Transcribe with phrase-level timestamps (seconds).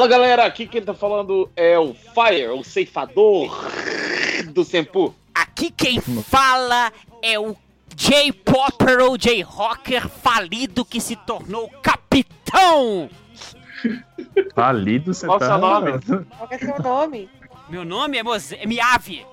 [0.00, 3.54] Fala galera, aqui quem tá falando é o Fire, o ceifador
[4.50, 5.14] do Sempu.
[5.34, 6.90] Aqui quem fala
[7.20, 7.54] é o
[7.94, 13.10] J-Popper ou J-Rocker falido que se tornou capitão.
[14.54, 15.48] Falido, você Qual tá...
[15.48, 15.92] seu nome?
[16.00, 17.28] Qual é seu nome?
[17.68, 19.26] Meu nome é Moze é Miave.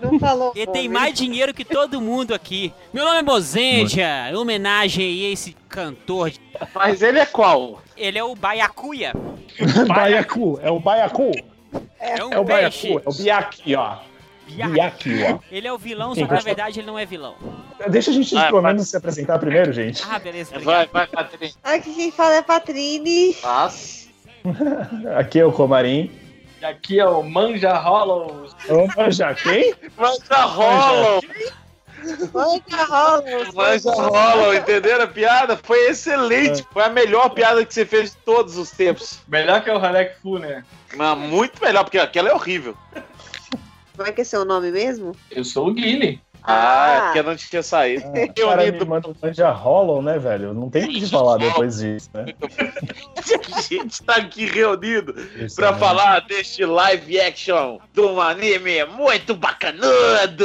[0.00, 0.52] Não falou.
[0.54, 2.72] Ele tem mais dinheiro que todo mundo aqui.
[2.92, 6.32] Meu nome é Mozendia, em homenagem aí a esse cantor.
[6.74, 7.82] Mas ele é qual?
[7.96, 9.12] Ele é o Baiacuia.
[9.88, 11.32] Baiacu, é o Baiacu.
[11.98, 12.88] É um É o peixe.
[12.88, 13.96] Baiacu, é o Biaki, ó.
[14.46, 14.72] Biacu.
[14.72, 15.38] Biaki, ó.
[15.50, 17.34] Ele é o vilão, só que na verdade ele não é vilão.
[17.88, 18.72] Deixa a gente Vai, pelo vai.
[18.72, 20.02] menos se apresentar primeiro, gente.
[20.08, 20.52] Ah, beleza.
[20.58, 20.90] Vai, Obrigado.
[20.92, 21.58] vai, Patrícia.
[21.64, 23.34] Aqui quem fala é Patrine.
[23.34, 24.08] Faz.
[25.18, 26.10] Aqui é o Comarim.
[26.60, 28.56] E aqui é o Manja Hollows.
[29.10, 29.74] Já quem?
[30.28, 31.20] Já rolam,
[32.32, 35.56] Manja mas já rolam, entenderam a piada?
[35.56, 39.20] Foi excelente, foi a melhor piada que você fez de todos os tempos.
[39.26, 40.64] Melhor que o Halek Fu, né?
[40.94, 42.76] Mas muito melhor, porque aquela é horrível.
[43.96, 45.16] Como é que é seu nome mesmo?
[45.30, 46.20] Eu sou o Guile.
[46.46, 47.00] Ah, é Ah.
[47.06, 48.04] porque não tinha saído.
[48.08, 48.12] O
[48.48, 50.54] cara me manda um hollow, né, velho?
[50.54, 52.26] Não tem o que falar depois disso, né?
[53.56, 55.78] A gente tá aqui reunido Isso, pra né?
[55.78, 60.44] falar deste live action de um anime muito bacanudo.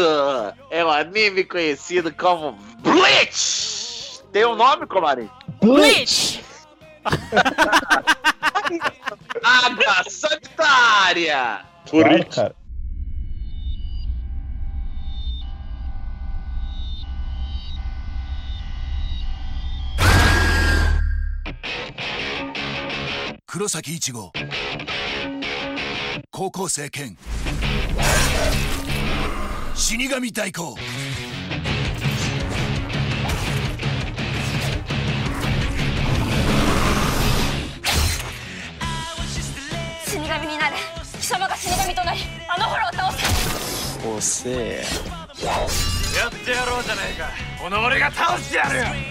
[0.71, 4.21] É um anime conhecido como Bleach.
[4.31, 5.29] Tem um nome, Comarim?
[5.61, 6.41] Bleach!
[9.43, 11.59] Água Sanitária.
[11.89, 12.29] Por Claro, isso.
[12.35, 12.55] cara.
[23.53, 24.31] 黒崎一護。
[26.31, 27.17] 高校生兼。
[29.75, 30.77] 死神代行
[40.05, 40.77] 死神になれ。
[41.19, 43.11] 貴様が死神となりあのホロを倒
[44.21, 44.49] せ。
[44.49, 44.81] や
[46.29, 47.29] ってやろうじゃねえか。
[47.61, 49.10] この俺が倒してやるよ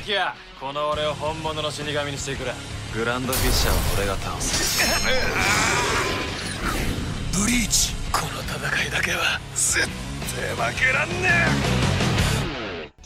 [0.00, 2.52] キアこの俺を本物の死神にしてくれ
[2.94, 4.82] グランドフィッシャーを俺が倒す
[7.38, 9.86] ブリーチこの戦いだけは絶
[10.56, 11.28] 対負けらんね
[11.72, 11.86] え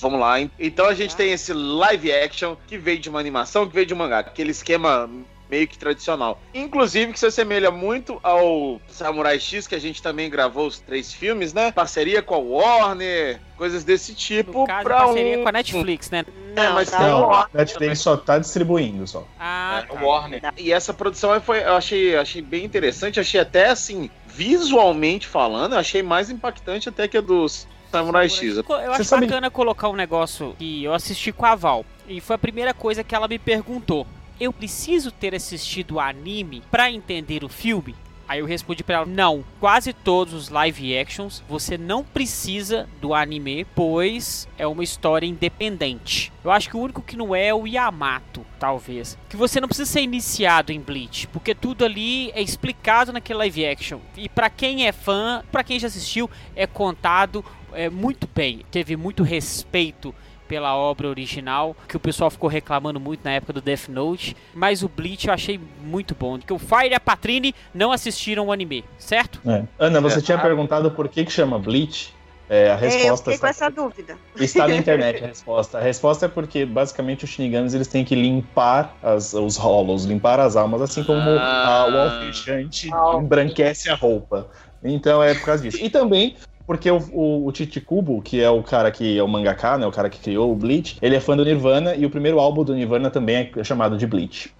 [0.00, 0.38] Vamos lá.
[0.38, 0.50] hein?
[0.58, 3.92] Então a gente tem esse live action que veio de uma animação, que veio de
[3.92, 4.20] um mangá.
[4.20, 5.10] Aquele esquema
[5.49, 6.39] meio que tradicional.
[6.53, 11.13] Inclusive que se assemelha muito ao Samurai X, que a gente também gravou os três
[11.13, 11.71] filmes, né?
[11.71, 14.51] Parceria com a Warner, coisas desse tipo.
[14.59, 15.43] No caso, pra parceria um...
[15.43, 16.25] com a Netflix, né?
[16.55, 19.27] É, mas tá tem Não, a Netflix só tá distribuindo só.
[19.39, 20.01] Ah, É, tá.
[20.01, 20.41] Warner.
[20.57, 25.79] E essa produção foi, eu achei, achei bem interessante, achei até assim, visualmente falando, eu
[25.79, 28.57] achei mais impactante até que a dos Samurai X.
[28.57, 31.85] Eu acho sabe- bacana colocar um negócio que eu assisti com a Val.
[32.07, 34.05] E foi a primeira coisa que ela me perguntou.
[34.39, 37.95] Eu preciso ter assistido o anime pra entender o filme?
[38.27, 39.43] Aí eu respondi pra ela: não.
[39.59, 46.33] Quase todos os live actions você não precisa do anime, pois é uma história independente.
[46.43, 49.17] Eu acho que o único que não é é o Yamato, talvez.
[49.29, 53.65] Que você não precisa ser iniciado em Bleach, porque tudo ali é explicado naquele live
[53.65, 53.99] action.
[54.17, 58.65] E pra quem é fã, pra quem já assistiu, é contado é, muito bem.
[58.71, 60.15] Teve muito respeito
[60.47, 64.83] pela obra original, que o pessoal ficou reclamando muito na época do Death Note, mas
[64.83, 68.51] o Bleach eu achei muito bom, que o Fire e a Patrine não assistiram o
[68.51, 69.39] anime, certo?
[69.45, 69.63] É.
[69.79, 70.21] Ana, você É.
[70.21, 72.13] tinha perguntado por que que chama Bleach?
[72.47, 74.17] É, a É, eu resposta fiquei com está, essa dúvida.
[74.39, 75.77] está na internet a resposta.
[75.79, 80.39] A resposta é porque basicamente os Shinigamis eles têm que limpar as, os hollows, limpar
[80.39, 81.85] as almas, assim como Ah.
[81.87, 82.87] a, o alfejante
[83.19, 84.47] embranquece a roupa.
[84.83, 85.83] Então é por causa disso.
[85.83, 89.77] E também porque o, o, o Chichikubo, que é o cara que é o mangaka,
[89.77, 92.39] né, o cara que criou o Bleach, ele é fã do Nirvana e o primeiro
[92.39, 94.53] álbum do Nirvana também é chamado de Bleach.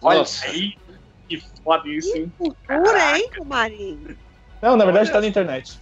[0.00, 0.46] Olha Nossa.
[0.46, 0.74] aí,
[1.28, 2.32] que foda isso, hein?
[2.38, 4.16] Cultura, hein, Marinho?
[4.62, 5.78] Não, na verdade tá na internet.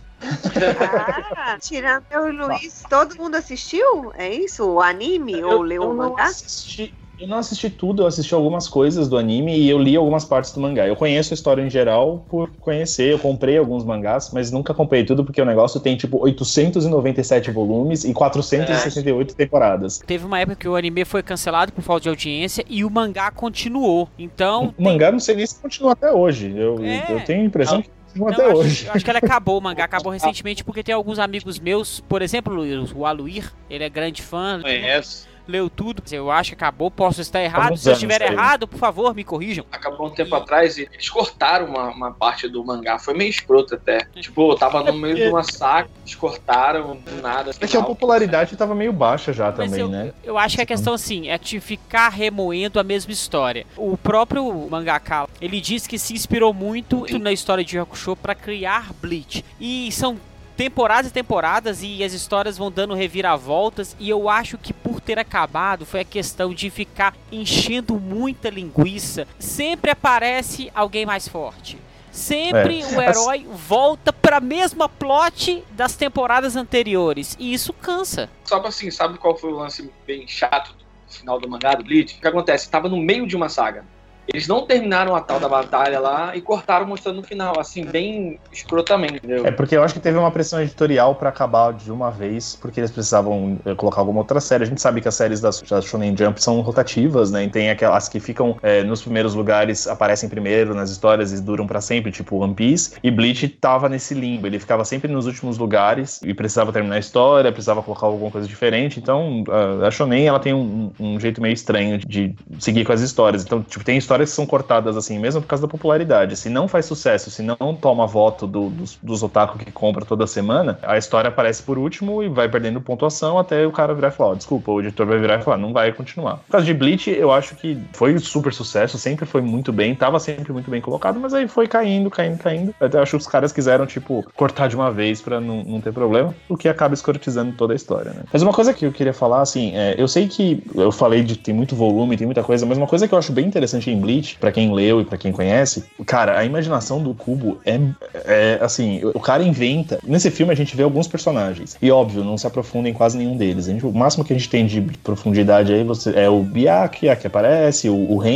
[1.36, 4.12] Ah, tirando eu e o Luiz, todo mundo assistiu?
[4.16, 4.66] É isso?
[4.66, 6.24] O anime ou leu o não mangá?
[6.24, 10.24] assisti, eu não assisti tudo, eu assisti algumas coisas do anime e eu li algumas
[10.24, 10.86] partes do mangá.
[10.86, 15.04] Eu conheço a história em geral por conhecer, eu comprei alguns mangás, mas nunca comprei
[15.04, 19.98] tudo porque o negócio tem tipo 897 volumes e 468 temporadas.
[20.06, 23.30] Teve uma época que o anime foi cancelado por falta de audiência e o mangá
[23.30, 24.08] continuou.
[24.18, 26.52] Então, O mangá não sei nem se continua até hoje.
[26.54, 27.12] Eu, É.
[27.12, 28.70] eu tenho a impressão que Não, até hoje.
[28.70, 32.00] Acho, eu acho que ele acabou, o mangá acabou recentemente porque tem alguns amigos meus,
[32.00, 32.56] por exemplo,
[32.94, 34.60] o Aluir, ele é grande fã.
[34.60, 35.26] Conheço.
[35.46, 36.02] Leu tudo.
[36.10, 37.76] Eu acho que acabou, posso estar errado.
[37.76, 39.64] Se eu estiver errado, por favor, me corrijam.
[39.70, 42.98] Acabou um tempo atrás e eles cortaram uma, uma parte do mangá.
[42.98, 44.06] Foi meio escroto até.
[44.14, 47.50] Tipo, tava no meio de uma saca, eles cortaram do nada.
[47.60, 50.12] É que a popularidade tava meio baixa já Mas também, eu, né?
[50.24, 53.66] eu acho que a questão assim é de ficar remoendo a mesma história.
[53.76, 58.92] O próprio mangaka, ele diz que se inspirou muito na história de Hakusho para criar
[59.00, 59.44] Bleach.
[59.60, 60.16] E são
[60.56, 65.18] temporadas e temporadas e as histórias vão dando reviravoltas e eu acho que por ter
[65.18, 69.26] acabado foi a questão de ficar enchendo muita linguiça.
[69.38, 71.78] Sempre aparece alguém mais forte.
[72.10, 72.86] Sempre É.
[72.86, 78.30] o herói volta pra mesma plot das temporadas anteriores e isso cansa.
[78.44, 81.84] Só pra assim, sabe qual foi o lance bem chato do final do mangá do
[81.84, 82.16] Bleach?
[82.16, 82.70] O que acontece?
[82.70, 83.84] Tava no meio de uma saga.
[84.28, 88.38] Eles não terminaram a tal da batalha lá e cortaram mostrando no final, assim, bem
[88.52, 89.46] escrotamente, entendeu?
[89.46, 92.80] É porque eu acho que teve uma pressão editorial pra acabar de uma vez, porque
[92.80, 94.64] eles precisavam eh, colocar alguma outra série.
[94.64, 97.44] A gente sabe que as séries da, da Shonen Jump são rotativas, né?
[97.44, 101.66] E tem aquelas que ficam eh, nos primeiros lugares, aparecem primeiro nas histórias e duram
[101.66, 102.94] pra sempre, tipo One Piece.
[103.02, 106.98] E Bleach tava nesse limbo, ele ficava sempre nos últimos lugares e precisava terminar a
[106.98, 108.98] história, precisava colocar alguma coisa diferente.
[108.98, 109.44] Então,
[109.86, 113.44] a, Shonen, ela tem um, um jeito meio estranho de seguir com as histórias.
[113.44, 116.36] Então, tipo, tem histórias são cortadas assim, mesmo por causa da popularidade.
[116.36, 120.26] Se não faz sucesso, se não toma voto do- dos, dos otaku que compra toda
[120.26, 124.10] semana, a história aparece por último e vai perdendo pontuação até o cara virar e
[124.12, 126.38] falar, desculpa, o editor vai virar e falar, não vai continuar.
[126.38, 130.18] Por causa de Bleach, eu acho que foi super sucesso, sempre foi muito bem, tava
[130.18, 132.74] sempre muito bem colocado, mas aí foi caindo, caindo, caindo.
[132.80, 135.92] Até acho que os caras quiseram, tipo, cortar de uma vez pra não, não ter
[135.92, 138.22] problema, o que acaba escrotizando toda a história, né?
[138.32, 141.36] Mas uma coisa que eu queria falar, assim, é, eu sei que eu falei de
[141.36, 143.98] tem muito volume, tem muita coisa, mas uma coisa que eu acho bem interessante em
[144.06, 147.80] Bleach, pra quem leu e pra quem conhece, cara, a imaginação do Cubo é,
[148.24, 149.98] é assim, o cara inventa.
[150.06, 153.36] Nesse filme a gente vê alguns personagens, e óbvio, não se aprofunda em quase nenhum
[153.36, 153.66] deles.
[153.66, 157.26] Gente- o máximo que a gente tem de profundidade aí você, é o Byakuya que
[157.26, 158.26] aparece, o, o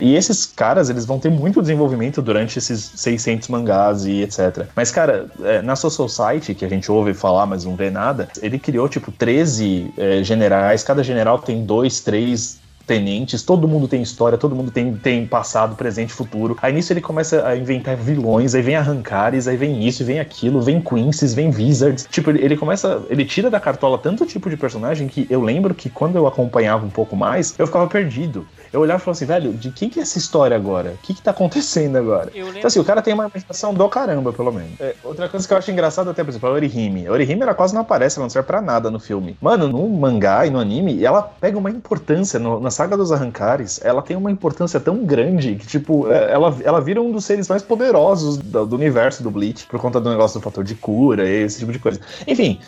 [0.00, 4.66] e esses caras, eles vão ter muito desenvolvimento durante esses 600 mangás e etc.
[4.76, 8.28] Mas, cara, é, na Soul Society, que a gente ouve falar, mas não vê nada,
[8.42, 12.59] ele criou, tipo, 13 é, generais, cada general tem dois, três
[12.90, 16.58] tenentes, todo mundo tem história, todo mundo tem, tem passado, presente, futuro.
[16.60, 20.60] Aí nisso ele começa a inventar vilões, aí vem arrancares, aí vem isso, vem aquilo,
[20.60, 22.08] vem Quincy's, vem Wizards.
[22.10, 25.72] Tipo, ele, ele começa, ele tira da cartola tanto tipo de personagem que eu lembro
[25.72, 28.44] que quando eu acompanhava um pouco mais, eu ficava perdido.
[28.72, 30.92] Eu olhava e falava assim, velho, de quem que é essa história agora?
[30.92, 32.30] O que que tá acontecendo agora?
[32.34, 32.58] Eu lembro.
[32.58, 34.72] Então, assim, o cara tem uma imaginação do caramba, pelo menos.
[34.78, 37.06] É, outra coisa que eu acho engraçada até, por exemplo, a Orihime.
[37.06, 39.36] A Orihime, ela quase não aparece, ela não serve pra nada no filme.
[39.40, 43.80] Mano, no mangá e no anime, ela pega uma importância, no- na saga dos arrancares,
[43.82, 47.48] ela tem uma importância tão grande que, tipo, é, ela, ela vira um dos seres
[47.48, 51.28] mais poderosos do, do universo do Bleach, por conta do negócio do fator de cura
[51.28, 52.00] e esse tipo de coisa.
[52.26, 52.60] Enfim,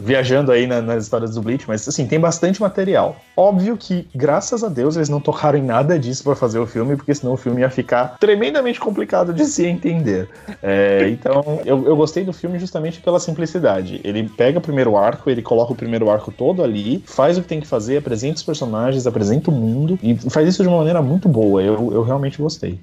[0.00, 3.14] viajando aí na- nas histórias do Bleach, mas assim, tem bastante material.
[3.36, 6.96] Óbvio que, graças a Deus, eles não tocaram em nada disso pra fazer o filme,
[6.96, 10.28] porque senão o filme ia ficar tremendamente complicado de se entender.
[10.60, 14.00] É, então, eu, eu gostei do filme justamente pela simplicidade.
[14.02, 17.46] Ele pega o primeiro arco, ele coloca o primeiro arco todo ali, faz o que
[17.46, 21.00] tem que fazer, apresenta os personagens, apresenta o mundo, e faz isso de uma maneira
[21.00, 21.62] muito boa.
[21.62, 22.80] Eu, eu realmente gostei.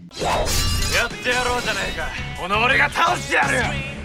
[0.96, 2.06] やってやろうじゃないか
[2.42, 3.99] この俺が倒してやる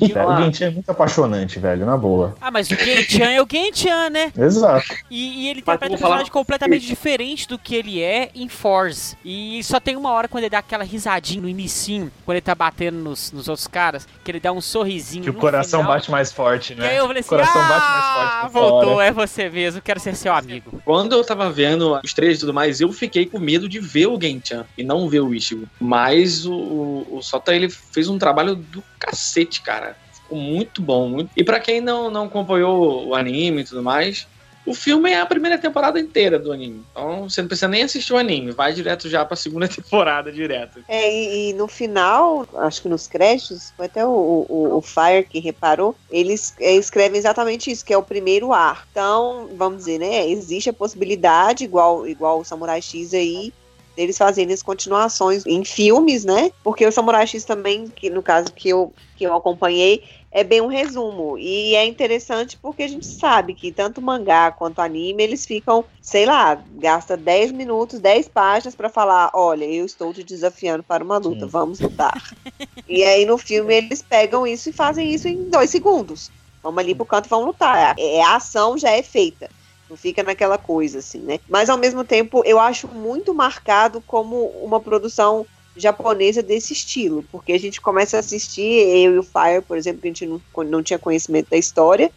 [0.00, 2.34] E, o Genshin é muito apaixonante, velho, na boa.
[2.40, 4.32] Ah, mas o Genshin é o Genshin, né?
[4.36, 4.86] Exato.
[5.10, 9.16] E, e ele interpreta um falar- personagem completamente diferente do que ele é em Force.
[9.24, 12.54] E só tem uma hora quando ele dá aquela risadinha no inicinho, quando ele tá
[12.54, 15.94] batendo nos, nos outros caras, que ele dá um sorrisinho Que o coração final.
[15.94, 16.88] bate mais forte, E né?
[16.90, 19.06] aí eu falei o assim, coração ah, bate mais forte voltou, fora.
[19.06, 20.80] é você mesmo, quero ser seu amigo.
[20.84, 24.06] Quando eu tava vendo os trailers e tudo mais, eu fiquei com medo de ver
[24.06, 25.66] o Genchan e não ver o Ichigo.
[25.80, 29.85] Mas o, o, o Sota, ele fez um trabalho do cacete, cara.
[30.30, 31.08] Muito bom.
[31.08, 31.30] Muito...
[31.36, 34.26] E pra quem não, não acompanhou o anime e tudo mais,
[34.66, 36.84] o filme é a primeira temporada inteira do anime.
[36.90, 40.82] Então você não precisa nem assistir o anime, vai direto já pra segunda temporada direto.
[40.88, 45.24] É, e, e no final, acho que nos créditos, foi até o, o, o Fire
[45.30, 48.86] que reparou, eles é, escrevem exatamente isso, que é o primeiro ar.
[48.90, 50.28] Então, vamos dizer, né?
[50.28, 53.52] Existe a possibilidade, igual, igual o Samurai X aí,
[53.96, 56.50] deles fazerem as continuações em filmes, né?
[56.62, 60.60] Porque o Samurai X também, que no caso que eu, que eu acompanhei, é bem
[60.60, 61.38] um resumo.
[61.38, 66.26] E é interessante porque a gente sabe que tanto mangá quanto anime, eles ficam, sei
[66.26, 71.16] lá, gasta 10 minutos, 10 páginas pra falar, olha, eu estou te desafiando para uma
[71.16, 71.50] luta, Sim.
[71.50, 72.12] vamos lutar.
[72.86, 76.30] e aí no filme eles pegam isso e fazem isso em dois segundos.
[76.62, 77.94] Vamos ali pro canto e vamos lutar.
[77.98, 79.48] É, a ação já é feita.
[79.88, 81.38] Não fica naquela coisa, assim, né?
[81.48, 87.52] Mas ao mesmo tempo, eu acho muito marcado como uma produção japonesa desse estilo, porque
[87.52, 90.40] a gente começa a assistir, eu e o Fire, por exemplo, que a gente não,
[90.64, 92.10] não tinha conhecimento da história,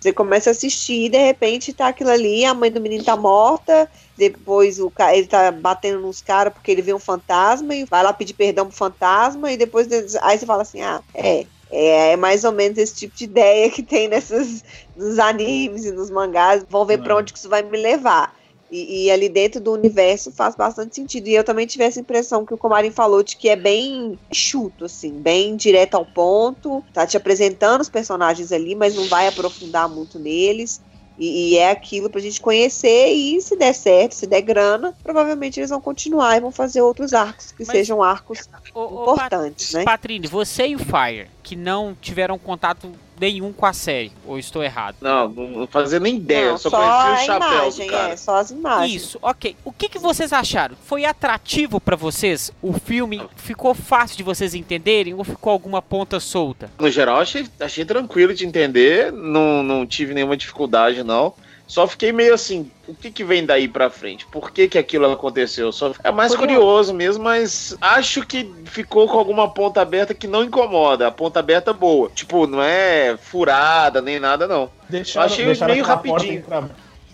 [0.00, 3.16] Você começa a assistir e de repente tá aquilo ali, a mãe do menino tá
[3.16, 8.02] morta, depois o ele tá batendo nos caras porque ele vê um fantasma e vai
[8.02, 9.88] lá pedir perdão pro fantasma e depois
[10.22, 13.70] aí você fala assim, ah, é, é, é mais ou menos esse tipo de ideia
[13.70, 14.62] que tem nessas
[14.94, 17.16] nos animes e nos mangás, vão ver pra É.
[17.16, 18.32] onde que isso vai me levar.
[18.68, 21.28] E, e ali dentro do universo faz bastante sentido.
[21.28, 24.84] E eu também tive essa impressão que o Comarin falou de que é bem chuto,
[24.86, 26.84] assim, bem direto ao ponto.
[26.92, 30.80] Tá te apresentando os personagens ali, mas não vai aprofundar muito neles.
[31.18, 33.08] E, e é aquilo pra gente conhecer.
[33.12, 37.14] E se der certo, se der grana, provavelmente eles vão continuar e vão fazer outros
[37.14, 39.84] arcos que Mas- sejam arcos ô, importantes, Pat- né?
[39.84, 44.62] Patrine, você e o Fire, que não tiveram contato nenhum com a série, ou estou
[44.62, 44.96] errado?
[45.00, 46.46] Não, não fazia nem ideia.
[46.46, 48.12] Não, eu só, só conhecia o chapéu imagem, do cara.
[48.12, 49.02] é, só as imagens.
[49.02, 49.56] Isso, ok.
[49.64, 50.76] O que, que vocês acharam?
[50.84, 52.52] Foi atrativo pra vocês?
[52.62, 56.70] O filme ficou fácil de vocês entenderem ou ficou alguma ponta solta?
[56.78, 59.12] No geral, achei, achei tranquilo de entender.
[59.12, 61.34] Não, não tive nenhuma dificuldade, não.
[61.66, 64.24] Só fiquei meio assim, o que, que vem daí pra frente?
[64.26, 65.72] Por que, que aquilo aconteceu?
[65.72, 70.28] Só é mais Foi curioso mesmo, mas acho que ficou com alguma ponta aberta que
[70.28, 71.08] não incomoda.
[71.08, 72.08] A ponta aberta boa.
[72.14, 74.70] Tipo, não é furada nem nada, não.
[74.88, 76.38] Deixaram, achei deixaram meio aquela porta rapidinho.
[76.38, 76.70] entra-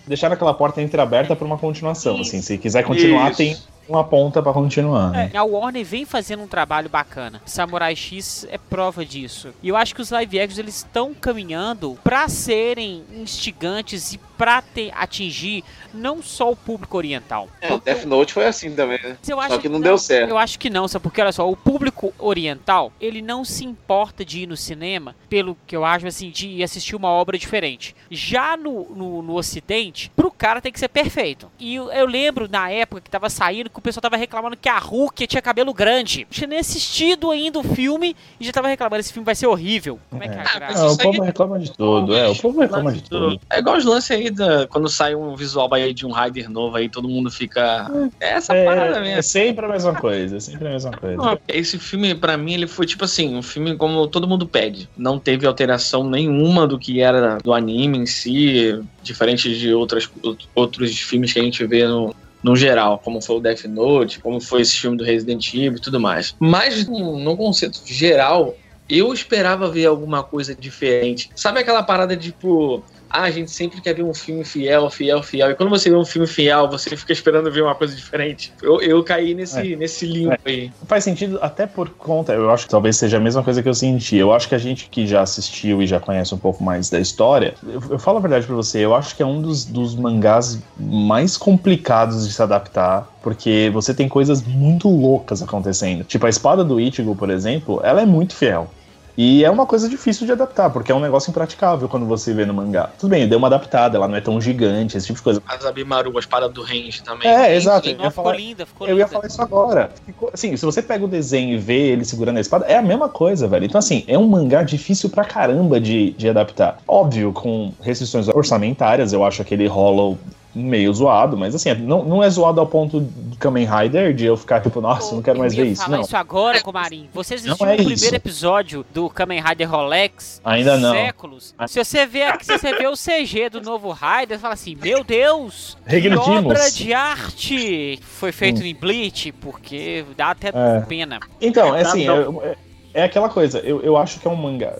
[0.06, 2.14] deixaram aquela porta entreaberta pra uma continuação.
[2.20, 2.22] Isso.
[2.30, 3.38] Assim, se quiser continuar, Isso.
[3.38, 3.56] tem
[3.88, 5.10] uma ponta pra continuar.
[5.10, 5.30] né?
[5.34, 7.42] A Warner vem fazendo um trabalho bacana.
[7.44, 9.48] Samurai X é prova disso.
[9.62, 14.60] E eu acho que os live actions eles estão caminhando pra serem instigantes e pra
[14.60, 15.62] ter, atingir
[15.94, 17.48] não só o público oriental.
[17.60, 19.16] É, o Death Note foi assim também, né?
[19.22, 20.30] Só que não deu certo.
[20.30, 21.04] Eu acho que não, sabe?
[21.04, 25.56] Porque olha só, o público oriental, ele não se importa de ir no cinema, pelo
[25.64, 27.94] que eu acho, assim, de ir assistir uma obra diferente.
[28.10, 31.48] Já no, no, no ocidente, pro cara tem que ser perfeito.
[31.56, 34.68] E eu, eu lembro na época que tava saindo que o pessoal tava reclamando que
[34.68, 36.22] a Hulk tinha cabelo grande.
[36.24, 39.46] Não tinha nem assistido ainda o filme e já tava reclamando, esse filme vai ser
[39.46, 40.00] horrível.
[40.10, 40.84] Como é que é a Ah, graça?
[40.84, 43.40] Não, o povo reclama de tudo, é, o povo reclama de tudo.
[43.48, 44.31] É igual os lances aí
[44.70, 47.90] quando sai um visual aí de um Rider novo aí, todo mundo fica.
[48.20, 49.18] É essa parada É, mesmo.
[49.18, 51.16] é sempre a mesma coisa, é sempre a mesma coisa.
[51.16, 54.88] Não, Esse filme, pra mim, ele foi tipo assim, um filme como todo mundo pede.
[54.96, 60.10] Não teve alteração nenhuma do que era do anime em si, diferente de outras,
[60.54, 64.40] outros filmes que a gente vê no, no geral, como foi o Death Note, como
[64.40, 66.34] foi esse filme do Resident Evil e tudo mais.
[66.38, 68.56] Mas no, conceito geral,
[68.88, 71.30] eu esperava ver alguma coisa diferente.
[71.34, 72.82] Sabe aquela parada tipo.
[73.12, 75.50] Ah, a gente sempre quer ver um filme fiel, fiel, fiel.
[75.50, 78.52] E quando você vê um filme fiel, você fica esperando ver uma coisa diferente.
[78.62, 80.72] Eu, eu caí nesse, nesse limbo aí.
[80.86, 83.74] Faz sentido até por conta, eu acho que talvez seja a mesma coisa que eu
[83.74, 84.16] senti.
[84.16, 86.98] Eu acho que a gente que já assistiu e já conhece um pouco mais da
[86.98, 89.94] história, eu, eu falo a verdade pra você, eu acho que é um dos, dos
[89.94, 96.04] mangás mais complicados de se adaptar, porque você tem coisas muito loucas acontecendo.
[96.04, 98.70] Tipo, a espada do Ichigo, por exemplo, ela é muito fiel.
[99.16, 102.46] E é uma coisa difícil de adaptar, porque é um negócio impraticável quando você vê
[102.46, 102.88] no mangá.
[102.98, 105.42] Tudo bem, deu uma adaptada, ela não é tão gigante, esse tipo de coisa.
[105.46, 107.28] As Abimaru, as paradas do Range também.
[107.28, 107.86] É, exato.
[107.86, 109.00] Sim, Eu não, ia ficou falar- linda, ficou eu linda.
[109.04, 109.90] ia falar isso agora.
[110.06, 112.82] Ficou- Assim, se você pega o desenho e vê ele segurando a espada, é a
[112.82, 113.66] mesma coisa, velho.
[113.66, 116.78] Então, assim, é um mangá difícil pra caramba de, de adaptar.
[116.88, 120.16] Óbvio, com restrições orçamentárias, eu acho aquele Hollow
[120.54, 124.36] meio zoado, mas assim, não, não é zoado ao ponto de Kamen Rider, de eu
[124.36, 125.82] ficar tipo, nossa, não quero mais eu ver isso.
[125.82, 127.08] falar Não, isso agora, Comarim.
[127.14, 128.14] Você assistiu Não é o primeiro isso.
[128.14, 130.40] episódio do Kamen Rider Rolex?
[130.44, 130.92] Ainda não.
[130.92, 131.54] Séculos.
[131.66, 135.02] Se você vê, se você vê o CG do novo Rider, você fala assim, meu
[135.02, 140.80] Deus, que obra de arte foi feito em Bleach, porque dá até É.
[140.86, 141.18] pena.
[141.40, 142.42] Então, é Tá assim, bom.
[142.42, 142.56] é, é-
[142.94, 144.74] é aquela coisa, eu, eu acho que é um mangá.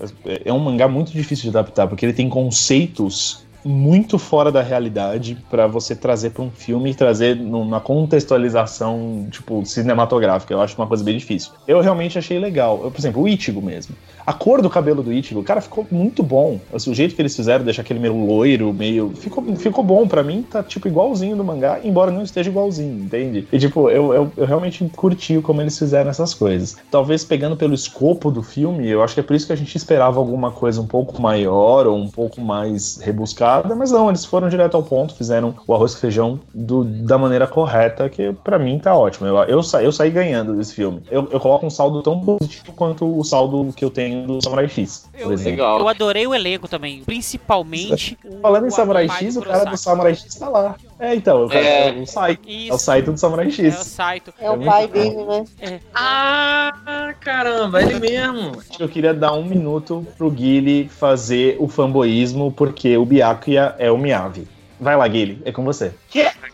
[0.44, 5.36] É um mangá muito difícil de adaptar, porque ele tem conceitos muito fora da realidade
[5.50, 10.52] pra você trazer pra um filme e trazer numa contextualização, tipo, cinematográfica.
[10.52, 11.52] Eu acho uma coisa bem difícil.
[11.66, 12.80] Eu realmente achei legal.
[12.82, 13.94] Eu, por exemplo, o Ichigo mesmo.
[14.24, 16.60] A cor do cabelo do Ichigo, cara, ficou muito bom.
[16.72, 19.10] O jeito que eles fizeram, deixar aquele meio loiro, meio.
[19.10, 23.46] Ficou, ficou bom pra mim, tá tipo igualzinho do mangá, embora não esteja igualzinho, entende?
[23.52, 26.76] E tipo, eu, eu, eu realmente curti como eles fizeram essas coisas.
[26.90, 29.76] Talvez pegando pelo escopo do filme, eu acho que é por isso que a gente
[29.76, 34.48] esperava alguma coisa um pouco maior ou um pouco mais rebuscada, mas não, eles foram
[34.48, 38.78] direto ao ponto, fizeram o arroz com feijão do, da maneira correta, que pra mim
[38.78, 39.26] tá ótimo.
[39.26, 41.02] Eu, eu, sa, eu saí ganhando desse filme.
[41.10, 44.68] Eu, eu coloco um saldo tão positivo quanto o saldo que eu tenho do Samurai
[44.68, 45.50] X, por Eu, exemplo.
[45.52, 45.80] Legal.
[45.80, 48.18] eu adorei o elenco também, principalmente.
[48.24, 49.76] o- Falando em o Samurai X, o cara do.
[49.76, 50.76] Samurai X tá lá.
[50.98, 51.88] É, então, o, cara, É.
[51.98, 52.48] é o Saito.
[52.48, 53.74] É o Saito do Samurai é o X.
[53.74, 54.32] Saito.
[54.38, 55.44] É o É pai muito bom.
[55.60, 55.80] dele, né?
[55.94, 58.52] Ah, caramba, ele mesmo.
[58.78, 63.04] Eu queria dar um minuto pro Guile fazer o fanboísmo, porque o
[63.42, 64.46] Byakuya é o Miyavi.
[64.80, 65.92] Vai lá, Guile, é com você.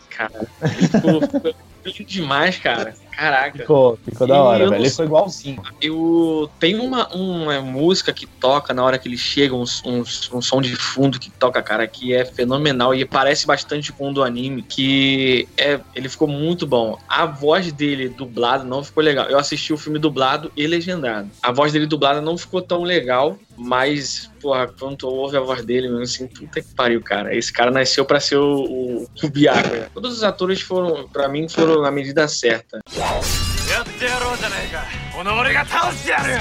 [0.09, 1.53] Cara, ficou, ficou
[1.85, 2.93] lindo demais, cara.
[3.19, 3.59] Caraca.
[3.59, 4.81] Ficou, ficou da hora, eu velho.
[4.81, 5.61] Ele foi igualzinho.
[5.81, 10.41] Eu tenho uma, uma música que toca na hora que ele chega, um, um, um
[10.41, 14.23] som de fundo que toca, cara, que é fenomenal e parece bastante com o do
[14.23, 16.97] anime, que é, ele ficou muito bom.
[17.09, 19.25] A voz dele dublada não ficou legal.
[19.25, 21.29] Eu assisti o filme dublado e legendado.
[21.43, 25.89] A voz dele dublada não ficou tão legal, mas, porra, quando ouve a voz dele,
[25.89, 27.35] mesmo assim, puta que pariu, cara.
[27.35, 29.89] Esse cara nasceu pra ser o, o, o.
[29.93, 32.79] Todos os atores foram, pra mim, foram na medida certa.
[33.08, 34.84] やってやろうじゃねえか
[35.16, 36.38] この俺が倒してやるよ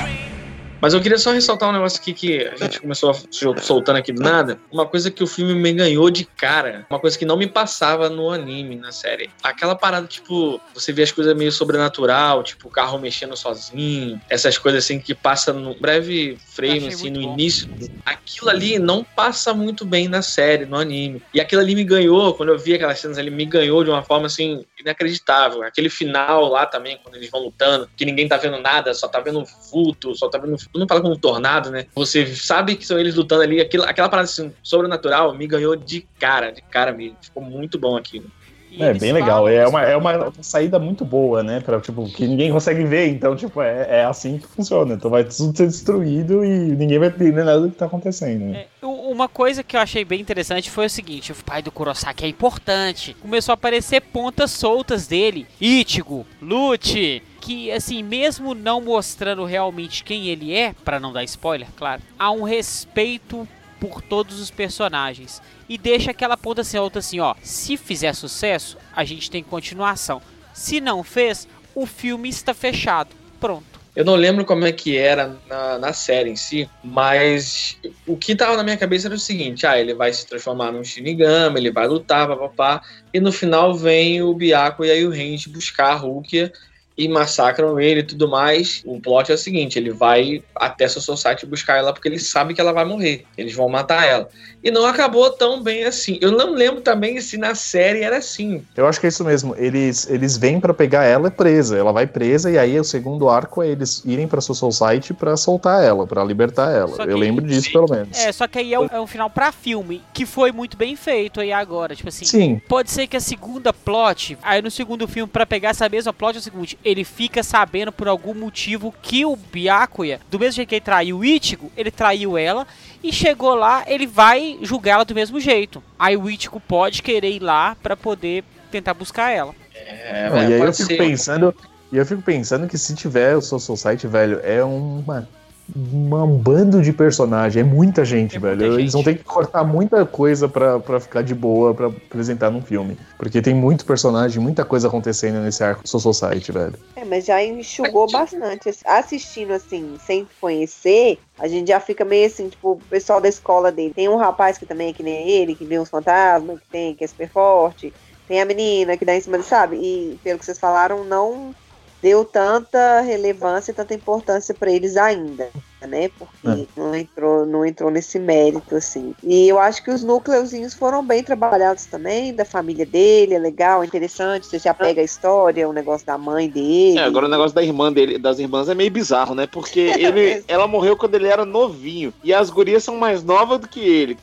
[0.81, 3.95] Mas eu queria só ressaltar um negócio aqui que a gente começou a sol- soltando
[3.99, 4.59] aqui do nada.
[4.69, 6.85] Uma coisa que o filme me ganhou de cara.
[6.89, 9.29] Uma coisa que não me passava no anime, na série.
[9.41, 14.19] Aquela parada, tipo, você vê as coisas meio sobrenatural, tipo, o carro mexendo sozinho.
[14.29, 17.33] Essas coisas assim que passa num breve frame, Achei assim, muito no bom.
[17.35, 17.69] início.
[18.05, 21.21] Aquilo ali não passa muito bem na série, no anime.
[21.33, 24.03] E aquilo ali me ganhou, quando eu vi aquelas cenas ali, me ganhou de uma
[24.03, 25.62] forma, assim, inacreditável.
[25.62, 29.20] Aquele final lá também, quando eles vão lutando, que ninguém tá vendo nada, só tá
[29.20, 30.56] vendo vulto, só tá vendo.
[30.74, 31.86] Não fala como um tornado, né?
[31.94, 36.06] Você sabe que são eles lutando ali, aquilo, aquela parada assim, sobrenatural me ganhou de
[36.18, 37.16] cara, de cara mesmo.
[37.20, 38.30] Ficou muito bom aquilo.
[38.78, 39.44] E É bem legal.
[39.44, 41.60] falam É isso, uma, é uma saída muito boa, né?
[41.60, 43.08] Pra, tipo, que ninguém consegue ver.
[43.08, 44.94] Então, tipo, é, é assim que funciona.
[44.94, 48.46] Então vai tudo ser destruído e ninguém vai entender nada do que tá acontecendo.
[48.46, 48.66] né?
[48.82, 52.24] É, uma coisa que eu achei bem interessante foi o seguinte: o pai do Kurosaki
[52.24, 53.16] é importante.
[53.20, 55.46] Começou a aparecer pontas soltas dele.
[55.60, 57.22] Ichigo, Lute.
[57.40, 62.30] Que, assim, mesmo não mostrando realmente quem ele é, pra não dar spoiler, claro, há
[62.30, 63.48] um respeito
[63.80, 65.42] por todos os personagens.
[65.68, 70.20] E deixa aquela ponta solta assim: ó, se fizer sucesso, a gente tem continuação.
[70.52, 73.10] Se não fez, o filme está fechado.
[73.40, 73.78] Pronto.
[73.98, 78.36] Eu não lembro como é que era na, na série em si, mas o que
[78.36, 81.72] tava na minha cabeça era o seguinte: ah, ele vai se transformar num Shinigami, ele
[81.72, 82.80] vai lutar, papapá,
[83.12, 86.52] e no final vem o Byakuya e aí o Renji buscar a Rukia
[86.98, 88.82] e massacram ele e tudo mais.
[88.84, 92.52] O plot é o seguinte: ele vai até seu Society buscar ela porque ele sabe
[92.52, 93.24] que ela vai morrer.
[93.38, 94.28] Eles vão matar ela.
[94.64, 96.18] E não acabou tão bem assim.
[96.20, 98.64] Eu não lembro também se na série era assim.
[98.76, 99.54] Eu acho que é isso mesmo.
[99.56, 101.76] Eles, eles vêm pra pegar ela presa.
[101.78, 105.36] Ela vai presa e aí o segundo arco é eles irem pra sua Society pra
[105.36, 106.96] soltar ela, pra libertar ela.
[106.96, 107.72] Que- Eu lembro disso, Sim.
[107.72, 108.18] pelo menos.
[108.18, 110.96] É, só que aí é um, é um final pra filme, que foi muito bem
[110.96, 111.94] feito aí agora.
[111.94, 115.68] Tipo assim, Sim, pode ser que a segunda plot, aí no segundo filme, pra pegar
[115.70, 120.20] essa mesma plot, é o seguinte: ele fica sabendo por algum motivo que o Byakuya,
[120.30, 122.66] do mesmo jeito que ele traiu o Ichigo, ele traiu ela.
[123.02, 125.82] E chegou lá, ele vai julgá-la do mesmo jeito.
[125.98, 129.54] Aí o Ichigo pode querer ir lá pra poder tentar buscar ela.
[129.74, 130.96] É, Não, e aí eu fico ser.
[130.98, 131.54] pensando,
[131.92, 135.28] e eu fico pensando que se tiver o Soul Society, velho, é uma-
[135.76, 138.60] um bando de personagem, é muita gente, É velho.
[138.60, 139.16] muita Eles vão gente.
[139.16, 142.96] ter que cortar muita coisa pra, pra ficar de boa pra apresentar num filme.
[143.18, 146.74] Porque tem muito personagem, muita coisa acontecendo nesse arco do Soul Society, velho.
[146.96, 148.70] É, mas já enxugou bastante.
[148.84, 153.70] Assistindo assim, sem conhecer, a gente já fica meio assim, tipo, o pessoal da escola
[153.70, 153.92] dele.
[153.94, 156.94] Tem um rapaz que também é que nem ele, que vê uns fantasmas, que tem,
[156.94, 157.92] que é super forte.
[158.26, 159.76] Tem a menina que dá em cima dele, sabe?
[159.76, 161.54] E pelo que vocês falaram, não
[162.02, 165.48] deu tanta relevância, tanta importância pra eles ainda,
[165.82, 166.08] né?
[166.18, 169.14] Porque não entrou, não entrou nesse mérito assim.
[169.22, 173.82] E eu acho que os núcleozinhos foram bem trabalhados também, da família dele, é legal,
[173.82, 176.98] é interessante, você já pega a história, o negócio da mãe dele.
[176.98, 179.46] É, agora o negócio da irmã dele, das irmãs é meio bizarro, né?
[179.46, 182.12] Porque ele, ela morreu quando ele era novinho.
[182.22, 184.18] E as gurias são mais novas do que ele.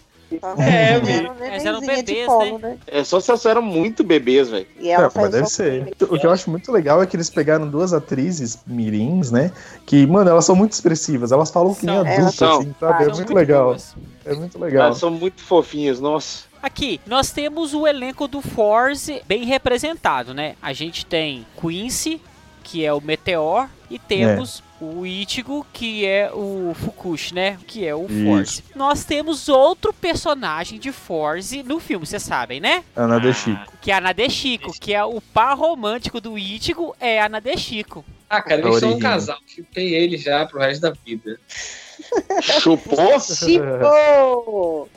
[0.58, 1.72] É, Eles meu.
[1.74, 2.78] eram bebês, colo, né?
[2.88, 4.68] É só se elas eram muito bebês, velho.
[4.80, 5.74] E É, mas deve ser.
[5.74, 5.94] ele.
[6.02, 9.52] O que eu acho muito legal é que eles pegaram duas atrizes mirins, né?
[9.86, 11.32] Que, mano, elas são muito expressivas.
[11.32, 13.04] Elas falam que nem adultas, assim, sabe?
[13.04, 13.66] É muito legal.
[13.68, 13.96] boas.
[14.26, 14.86] É muito legal.
[14.88, 16.46] Elas são muito fofinhas, nossa.
[16.62, 20.56] Aqui, nós temos o elenco do Force bem representado, né?
[20.62, 22.20] A gente tem Quincy,
[22.64, 27.58] que é o Meteor, e temos o Ichigo, que é o Fukushi, né?
[27.66, 28.26] Que é o Isso.
[28.26, 28.64] Force.
[28.76, 32.84] Nós temos outro personagem de Force no filme, vocês sabem, né?
[32.96, 33.74] Ana de Chico.
[33.82, 38.04] Que é a Nadeshiko, que é o par romântico do Ichigo, é a Nadeshiko.
[38.30, 39.38] Ah, cara, eles são um casal.
[39.48, 41.40] Chupei ele já pro resto da vida.
[42.42, 43.20] Chupou?
[43.20, 44.90] Chico!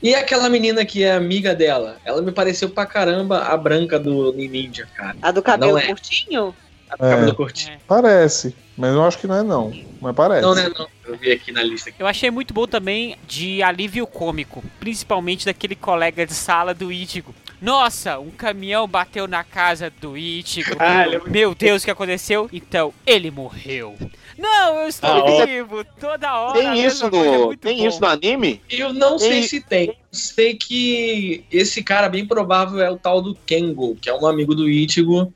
[0.00, 1.96] E aquela menina que é amiga dela?
[2.04, 5.16] Ela me pareceu pra caramba a branca do Ninja, cara.
[5.20, 5.86] A do cabelo é.
[5.86, 6.54] curtinho?
[6.90, 7.34] A cabelo É.
[7.34, 7.78] curtinho.
[7.86, 9.72] Parece, mas eu acho que não é não.
[10.00, 10.42] Mas parece.
[10.42, 10.70] Não, né?
[10.76, 10.88] Não.
[11.06, 11.92] Eu vi aqui na lista.
[11.98, 17.34] Eu achei muito bom também de alívio cômico, principalmente daquele colega de sala do Ichigo.
[17.60, 20.70] Nossa, um caminhão bateu na casa do Ichigo.
[20.78, 22.48] Ah, é Meu Deus, o que aconteceu?
[22.52, 23.96] Então, ele morreu.
[24.38, 25.44] Não, eu estou Ah, ó.
[25.44, 26.58] vivo toda hora.
[26.58, 27.46] Tem isso é no.
[27.48, 27.86] muito Tem bom.
[27.88, 28.62] isso no anime?
[28.70, 29.42] Eu não sei Ei.
[29.42, 29.94] se tem.
[30.10, 34.54] Sei que esse cara bem provável é o tal do Kengo, que é um amigo
[34.54, 35.30] do Ichigo,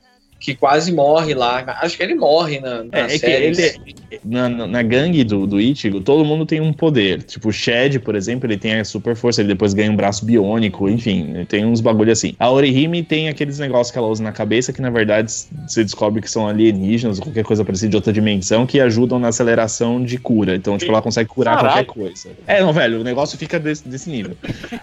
[0.45, 1.77] que quase morre lá.
[1.81, 3.45] Acho que ele morre na, na É, é que série.
[3.45, 3.79] ele,
[4.23, 7.23] na, na gangue do, do Ichigo, todo mundo tem um poder.
[7.23, 10.25] Tipo, o Shed, por exemplo, ele tem a super força, ele depois ganha um braço
[10.25, 12.33] biônico, enfim, tem uns bagulho assim.
[12.39, 15.31] A Orihime tem aqueles negócios que ela usa na cabeça que, na verdade,
[15.67, 19.29] você descobre que são alienígenas ou qualquer coisa parecida de outra dimensão que ajudam na
[19.29, 20.55] aceleração de cura.
[20.55, 21.85] Então, tipo, ela consegue curar Caralho.
[21.85, 22.29] qualquer coisa.
[22.47, 24.35] É, não, velho, o negócio fica desse, desse nível.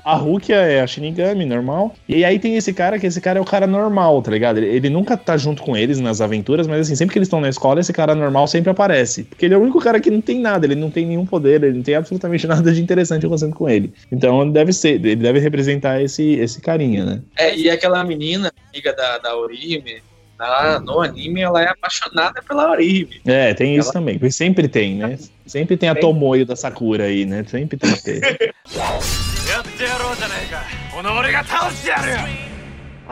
[0.04, 1.94] A Rukia é a Shinigami, normal.
[2.08, 4.58] E aí tem esse cara, que esse cara é o cara normal, tá ligado?
[4.58, 7.40] Ele, ele nunca tá junto com eles nas aventuras, mas assim, sempre que eles estão
[7.40, 9.24] na escola, esse cara normal sempre aparece.
[9.24, 11.62] Porque ele é o único cara que não tem nada, ele não tem nenhum poder,
[11.64, 13.92] ele não tem absolutamente nada de interessante acontecendo com ele.
[14.10, 17.20] Então ele deve ser, ele deve representar esse, esse carinha, né?
[17.36, 20.02] É, e aquela menina, amiga da, da Orihime,
[20.38, 23.20] na- no anime, ela é apaixonada pela Orihime.
[23.26, 24.18] É, tem isso Ela- também.
[24.18, 25.18] porque Sempre tem, né?
[25.46, 25.94] Sempre tem a.
[25.94, 27.44] Tomoyo da Sakura aí, né?
[27.48, 28.54] Sempre tem que ter.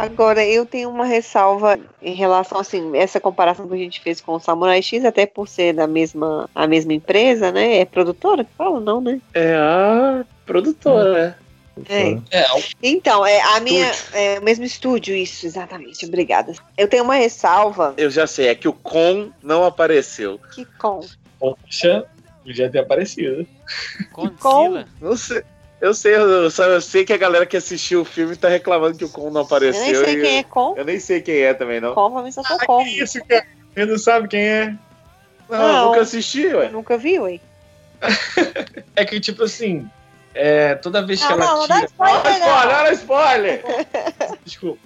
[0.00, 4.32] Agora, eu tenho uma ressalva em relação, assim, essa comparação que a gente fez com
[4.32, 7.78] o Samurai X, até por ser da mesma, a mesma empresa, né?
[7.78, 9.20] É produtora que fala, não, né?
[9.34, 11.34] É a produtora, né?
[11.88, 12.12] É.
[12.30, 12.46] É,
[12.82, 13.90] Então, é a minha.
[14.12, 16.06] É o mesmo estúdio, isso, exatamente.
[16.06, 16.52] Obrigada.
[16.76, 17.94] Eu tenho uma ressalva.
[17.96, 20.40] Eu já sei, é que o Con não apareceu.
[20.54, 21.00] Que com.
[21.38, 22.04] poxa,
[22.42, 23.46] podia ter aparecido.
[24.12, 24.86] Godzilla.
[25.00, 25.42] Não sei.
[25.80, 28.98] Eu sei, eu, só, eu sei que a galera que assistiu o filme tá reclamando
[28.98, 29.82] que o Con não Eu apareceu.
[29.82, 30.74] nem sei e quem é com.
[30.76, 31.94] Eu nem sei quem é também, não.
[31.94, 32.82] Com, pra mim só tô com.
[32.82, 33.46] isso, cara?
[33.74, 34.74] Ele não sabe quem é.
[35.48, 35.76] Não, Não.
[35.78, 36.68] eu nunca assisti, Eu ué.
[36.68, 37.40] nunca vi, ué.
[38.96, 39.88] É que, tipo assim,
[40.34, 41.86] é, toda vez que Não, ela não, não dá tira.
[41.86, 43.64] spoiler, Olha spoiler, olha spoiler!
[44.44, 44.78] Desculpa.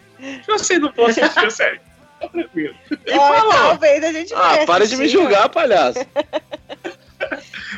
[0.49, 1.81] Eu sei, não posso assistir a série.
[2.21, 2.75] Tá tranquilo.
[3.09, 3.53] Olha, falou.
[3.53, 5.99] talvez a gente Ah, para de me julgar, palhaço.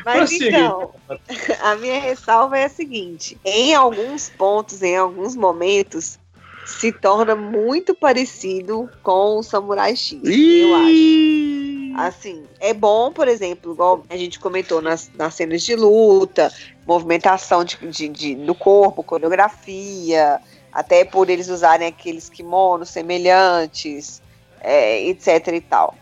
[0.07, 0.57] Mas Prossiga.
[0.57, 0.91] então,
[1.61, 6.17] a minha ressalva é a seguinte: em alguns pontos, em alguns momentos,
[6.65, 10.17] se torna muito parecido com o Samurai X.
[10.23, 12.07] Eu acho.
[12.07, 16.53] Assim, é bom, por exemplo, igual a gente comentou nas, nas cenas de luta,
[16.85, 20.39] movimentação de, de- de- do corpo, coreografia,
[20.71, 24.21] até por eles usarem aqueles kimonos semelhantes,
[24.61, 25.95] é, etc e tal.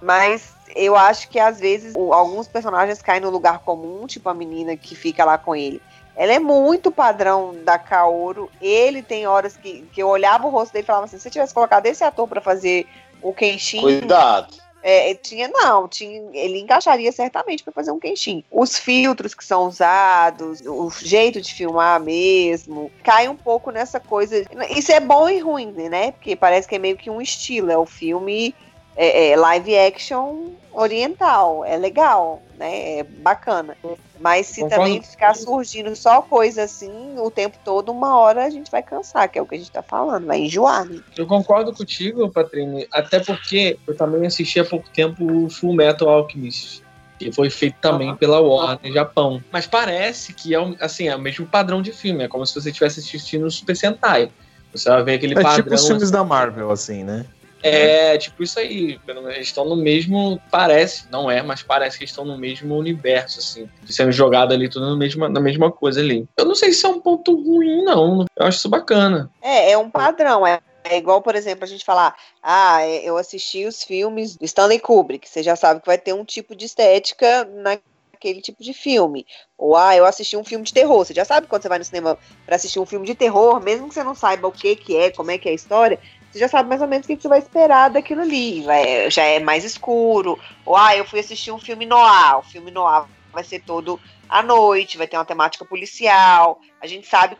[0.00, 4.34] Mas eu acho que às vezes o- alguns personagens caem no lugar comum, tipo a
[4.34, 5.80] menina que fica lá com ele.
[6.16, 8.50] Ela é muito padrão da Kaoru.
[8.60, 11.54] Ele tem horas que, que eu olhava o rosto dele e falava assim: se tivesse
[11.54, 12.86] colocado esse ator pra fazer
[13.22, 14.54] o Kenshin, Cuidado.
[14.82, 18.42] é, tinha, não, tinha, ele encaixaria certamente para fazer um quentinho.
[18.50, 24.44] Os filtros que são usados, o jeito de filmar mesmo, cai um pouco nessa coisa.
[24.70, 26.12] Isso é bom e ruim, né?
[26.12, 28.54] Porque parece que é meio que um estilo, é o filme
[29.02, 32.98] é, é, live action oriental, é legal, né?
[32.98, 33.76] É bacana.
[34.18, 34.84] Mas se Concordo.
[34.84, 39.28] também ficar surgindo só coisa assim o tempo todo, uma hora a gente vai cansar,
[39.30, 41.00] que é o que a gente tá falando, vai enjoar, né?
[41.16, 46.06] Eu concordo contigo, Patrícia, até porque eu também assisti há pouco tempo o Full Metal
[46.08, 46.82] Alchemist,
[47.18, 49.42] que foi feito também pela Warner Japão.
[49.50, 52.54] Mas parece que é, o- assim, é o mesmo padrão de filme, é como se
[52.54, 54.30] você estivesse assistindo o Super Sentai.
[54.72, 55.64] Você vai ver aquele É padrão.
[55.64, 57.24] tipo os filmes da Marvel, assim, né?
[57.62, 58.98] É, tipo isso aí.
[59.06, 60.40] Eles estão no mesmo.
[60.50, 63.68] Parece, não é, mas parece que estão no mesmo universo, assim.
[63.86, 66.26] Sendo jogado ali tudo na mesma, na mesma coisa ali.
[66.36, 68.24] Eu não sei se é um ponto ruim, não.
[68.36, 69.30] Eu acho isso bacana.
[69.42, 70.46] É, é um padrão.
[70.46, 74.44] É, é igual, por exemplo, a gente falar: ah, é, eu assisti os filmes do
[74.44, 75.28] Stanley Kubrick.
[75.28, 79.26] Você já sabe que vai ter um tipo de estética naquele tipo de filme.
[79.58, 81.04] Ou, ah, eu assisti um filme de terror.
[81.04, 83.88] Você já sabe quando você vai no cinema para assistir um filme de terror, mesmo
[83.88, 85.98] que você não saiba o que, que é, como é que é a história.
[86.30, 88.62] Você já sabe mais ou menos o que, você vai esperar daquilo ali.
[88.62, 90.38] Vai, já é mais escuro.
[90.64, 92.38] Ou, ah, eu fui assistir um filme noir.
[92.38, 96.60] O filme noir vai ser todo à noite, vai ter uma temática policial.
[96.80, 97.36] A gente sabe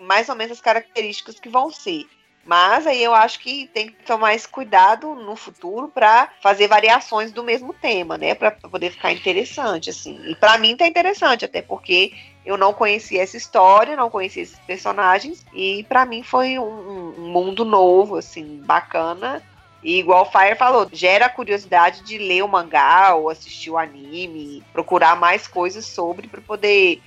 [0.00, 2.06] mais ou menos as características que vão ser.
[2.44, 7.32] Mas aí eu acho que tem que tomar esse cuidado no futuro para fazer variações
[7.32, 8.34] do mesmo tema, né?
[8.34, 10.20] Para poder ficar interessante, assim.
[10.28, 12.12] E para mim tá interessante, até porque
[12.44, 17.28] eu não conhecia essa história, não conhecia esses personagens, e para mim foi um, um
[17.28, 19.42] mundo novo, assim, bacana.
[19.82, 23.78] E igual o Fire falou, gera a curiosidade de ler o mangá ou assistir o
[23.78, 27.02] anime, procurar mais coisas sobre para poder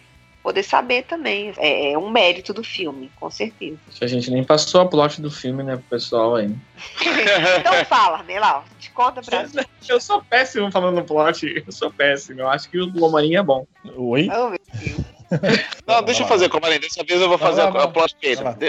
[0.47, 1.53] poder saber também.
[1.57, 3.77] É, é um mérito do filme, com certeza.
[3.99, 6.55] A gente nem passou a plot do filme, né, pro pessoal aí.
[7.59, 9.67] então fala, Melau, te conta pra gente.
[9.89, 11.63] Eu sou péssimo falando plot.
[11.65, 12.41] Eu sou péssimo.
[12.41, 13.67] Eu acho que o do Homem-Aranha é bom.
[13.97, 14.29] Oi?
[14.31, 15.16] Oh, meu Deus.
[15.85, 16.79] Não, deixa eu fazer como além.
[16.79, 18.15] Dessa vez eu vou fazer a, a plot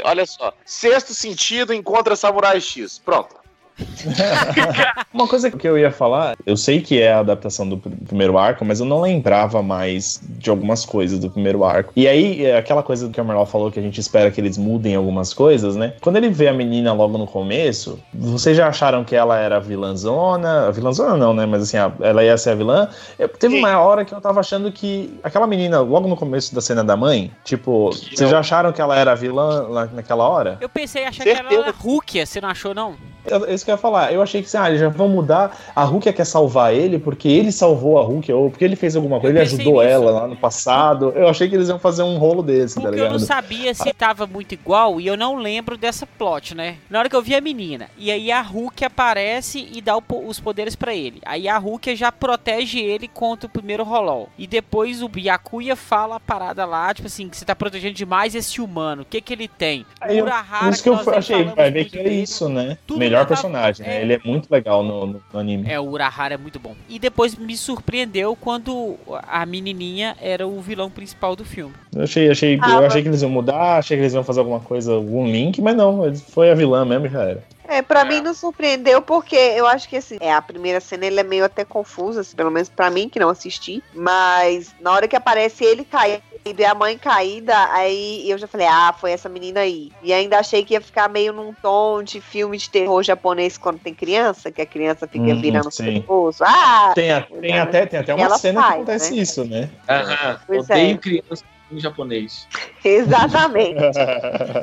[0.05, 0.53] Olha só.
[0.65, 2.99] Sexto sentido encontra Samurai X.
[2.99, 3.38] Pronto.
[5.13, 8.37] Uma coisa que eu ia falar, eu sei que é a adaptação do pr- primeiro
[8.39, 11.93] arco, mas eu não lembrava mais de algumas coisas do primeiro arco.
[11.97, 14.57] E aí, é aquela coisa que o Merlau falou que a gente espera que eles
[14.59, 15.95] mudem algumas coisas, né?
[16.01, 20.71] Quando ele vê a menina logo no começo, vocês já acharam que ela era vilãzona?
[20.73, 21.47] Vilãzona não, né?
[21.47, 22.89] Mas assim, a- ela ia ser a vilã.
[23.19, 23.61] Eu- teve Sim.
[23.61, 26.97] uma hora que eu tava achando que aquela menina, logo no começo da cena da
[26.97, 28.31] mãe, tipo, Que vocês não.
[28.31, 30.59] já acharam que ela era a vilã naquela hora?
[30.61, 32.95] Eu pensei em achar que ela era Rúquia, você não achou, não?
[33.31, 34.13] Eu- É isso que eu ia falar.
[34.13, 35.57] Eu achei que assim, ah, eles já vão mudar.
[35.75, 39.21] A Rukia quer salvar ele porque ele salvou a Rukia, ou porque ele fez alguma
[39.21, 39.93] coisa, Eu ele ajudou nisso.
[39.95, 41.13] ela lá no passado.
[41.15, 43.27] Eu achei que eles iam fazer um rolo desse, tá Porque eu não ligado?
[43.27, 46.77] sabia se tava muito igual e eu não lembro dessa plot, né?
[46.91, 50.03] Na hora que eu vi a menina, e aí a Hulk aparece e dá o
[50.27, 51.21] os poderes pra ele.
[51.25, 54.29] Aí a Hulk já protege ele contra o primeiro Rolol.
[54.39, 58.35] E depois o Byakuya fala a parada lá, tipo assim, que você tá protegendo demais
[58.35, 59.03] esse humano.
[59.03, 59.87] O que que ele tem?
[60.09, 62.77] Eu- Urahara, Isso que eu nós nem achei, vai ver que é isso, né?
[62.87, 63.89] Tudo Melhor leva- personagem, é.
[63.91, 64.03] né?
[64.03, 65.71] Ele é muito legal no, no- no anime.
[65.71, 66.75] É, o Urahara é muito bom.
[66.89, 71.75] E depois me surpreendeu quando a menininha era o vilão principal do filme.
[71.95, 74.25] Eu achei, achei, Ah, eu mas- achei que eles iam mudar, achei que eles iam
[74.25, 77.43] fazer alguma coisa, algum link, mas não, foi a vilã mesmo e já era.
[77.69, 81.21] É, pra mim não surpreendeu, porque eu acho que assim, é, a primeira cena ele
[81.21, 83.85] é meio até confusa, assim, pelo menos pra mim que não assisti.
[83.95, 88.67] Mas na hora que aparece ele caído e a mãe caída, aí eu já falei,
[88.67, 89.93] ah, foi essa menina aí.
[90.03, 93.79] E ainda achei que ia ficar meio num tom de filme de terror japonês quando
[93.79, 96.01] tem criança, que a criança fica Uhum, virando o sim.
[96.01, 96.43] pescoço.
[96.45, 96.93] Ah!
[96.95, 99.21] Tem, a- tem até, tem até uma cena que faz, acontece né?
[99.21, 99.71] isso, né?
[99.87, 100.41] Aham.
[100.47, 100.99] Pois Odeio é.
[100.99, 102.47] criança em japonês.
[102.85, 103.99] Exatamente.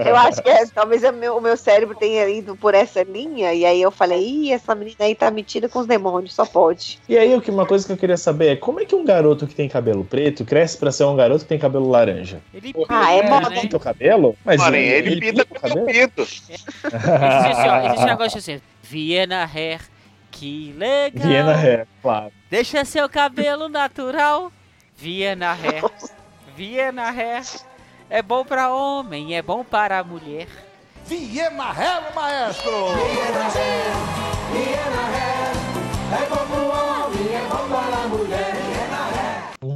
[0.08, 3.54] Eu acho que é, talvez o meu, o meu cérebro tenha ido por essa linha,
[3.54, 7.00] e aí eu falei, ih, essa menina aí tá metida com os demônios, só pode.
[7.08, 9.54] E aí, uma coisa que eu queria saber é como é que um garoto que
[9.56, 12.40] tem cabelo preto cresce pra ser um garoto que tem cabelo laranja?
[12.54, 13.50] Ele Ah, é pinta, moda.
[13.50, 13.62] né?
[13.62, 14.36] Pinta o cabelo?
[14.44, 15.86] Mas Mano, ele, pinta o com o cabelo?
[15.86, 16.22] pinto.
[16.26, 19.82] Existe, assim, ó, existe um negócio assim, Viena Hair,
[20.32, 21.28] que legal.
[21.28, 22.32] Viena Hair, claro.
[22.50, 24.52] Deixa seu cabelo natural.
[24.98, 25.84] Viena Hair.
[26.56, 27.44] Viena Hair.
[28.10, 30.48] É bom pra homem, é bom para a mulher.
[31.06, 32.72] Viena Hair, maestro!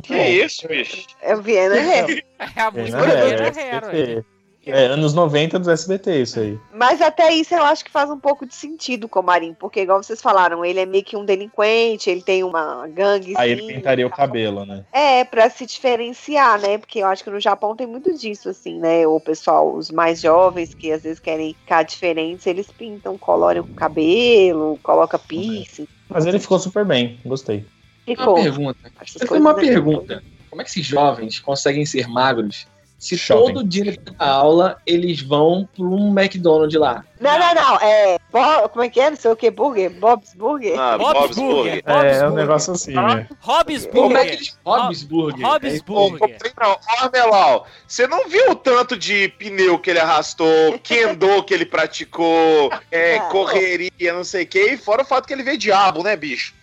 [0.04, 1.06] Que isso, bicho?
[1.22, 2.26] É o Viena Hair.
[2.40, 4.02] É a música Viena Viena ué.
[4.02, 4.39] SBT.
[4.72, 6.60] É, anos 90 do SBT, isso aí.
[6.74, 9.82] Mas até isso eu acho que faz um pouco de sentido com o Marinho, porque
[9.82, 13.34] igual vocês falaram, ele é meio que um delinquente, ele tem uma gangue.
[13.38, 14.86] Aí ele pintaria o cabelo, né?
[14.92, 16.78] É, pra se diferenciar, né?
[16.78, 19.06] Porque eu acho que no Japão tem muito disso, assim, né?
[19.08, 23.76] O pessoal, os mais jovens, que às vezes querem ficar diferentes, eles pintam, coloram o
[23.76, 25.88] cabelo, coloca piercing.
[26.10, 27.66] Mas ele ficou super bem, gostei.
[28.08, 28.36] Uma Ficou.
[28.36, 28.80] pergunta.
[29.00, 30.24] Essas Eu tenho coisas uma é- pergunta.
[30.50, 32.66] Como é que esses jovens conseguem ser magros
[33.00, 33.54] se Shopping.
[33.54, 37.06] todo dia da aula eles vão para um McDonald's lá?
[37.20, 37.76] Não, não, não.
[37.82, 38.18] É.
[38.32, 39.10] Bo- Como é que é?
[39.10, 39.90] Não sei o que, burger?
[39.92, 40.80] Bob's Burger?
[40.80, 41.56] Ah, Bob's Bob's Burger.
[41.64, 41.84] Burger.
[41.84, 42.36] Bob's é, um Burger.
[42.46, 43.28] negócio assim, né?
[43.42, 44.34] Hobbs Como é que Burger.
[44.34, 44.58] eles...
[44.66, 45.46] Hobbs Burger.
[45.46, 46.54] Hobbs É, Burger.
[46.62, 51.54] não, ó, Armelau, você não viu o tanto de pneu que ele arrastou, kendo que
[51.54, 55.44] ele praticou, é, Ah, correria, não sei o que, e fora o fato que ele
[55.44, 56.54] vê diabo, né, bicho?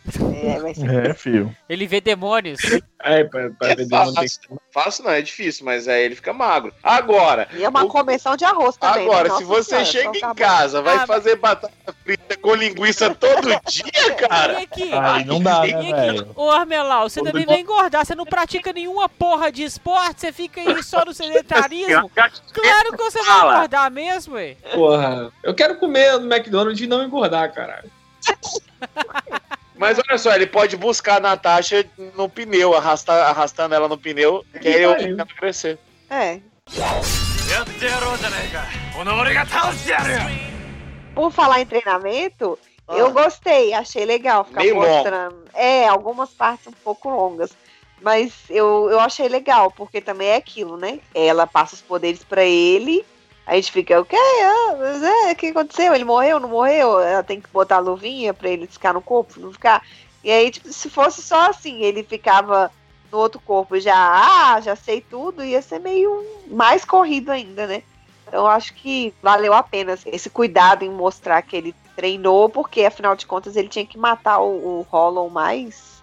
[0.44, 1.06] É, vai ser.
[1.10, 1.54] É, fio.
[1.68, 2.60] Ele vê demônios.
[3.02, 4.40] É, pra, pra É vender não tem fácil,
[4.72, 6.72] fácil não, é difícil, mas aí ele fica magro.
[6.82, 9.02] Agora, E é uma O- convenção de arroz também.
[9.04, 9.34] agora, né?
[9.36, 10.34] se Nossa você Senhora, chega em bom.
[10.46, 11.72] Casa, vai Ah, fazer batata
[12.04, 14.60] frita com linguiça todo dia, cara?
[14.60, 14.92] E aqui?
[14.92, 15.92] Aí não dá, E né, aqui?
[15.92, 16.30] velho?
[16.36, 20.60] Ô Armelau, você também vai engordar, você não pratica nenhuma porra de esporte, você fica
[20.60, 22.10] aí só no sedentarismo.
[22.52, 24.56] Claro que você vai engordar mesmo, ué.
[24.72, 27.90] Porra, eu quero comer no McDonald's e não engordar, caralho.
[29.76, 31.84] Mas olha só, ele pode buscar a Natasha
[32.16, 34.96] no pneu, arrastar, arrastando ela no pneu, que aí eu
[35.38, 35.78] crescer.
[36.08, 36.40] É.
[41.14, 42.94] Por falar em treinamento, ah.
[42.94, 45.34] eu gostei, achei legal ficar Meio mostrando.
[45.34, 45.50] Bom.
[45.58, 47.50] É, algumas partes um pouco longas.
[48.00, 51.00] Mas eu, eu achei legal, porque também é aquilo, né?
[51.14, 53.04] Ela passa os poderes para ele,
[53.46, 54.16] a gente fica, o quê?
[54.16, 55.94] Ah, é, o que aconteceu?
[55.94, 57.00] Ele morreu, não morreu?
[57.00, 59.82] Ela tem que botar a luvinha pra ele ficar no corpo, não ficar.
[60.24, 62.70] E aí, tipo, se fosse só assim, ele ficava
[63.12, 67.82] no outro corpo já, ah, já sei tudo, ia ser meio mais corrido ainda, né?
[68.26, 72.84] Então eu acho que valeu a pena esse cuidado em mostrar que ele treinou, porque
[72.84, 75.95] afinal de contas ele tinha que matar o, o Hollow mais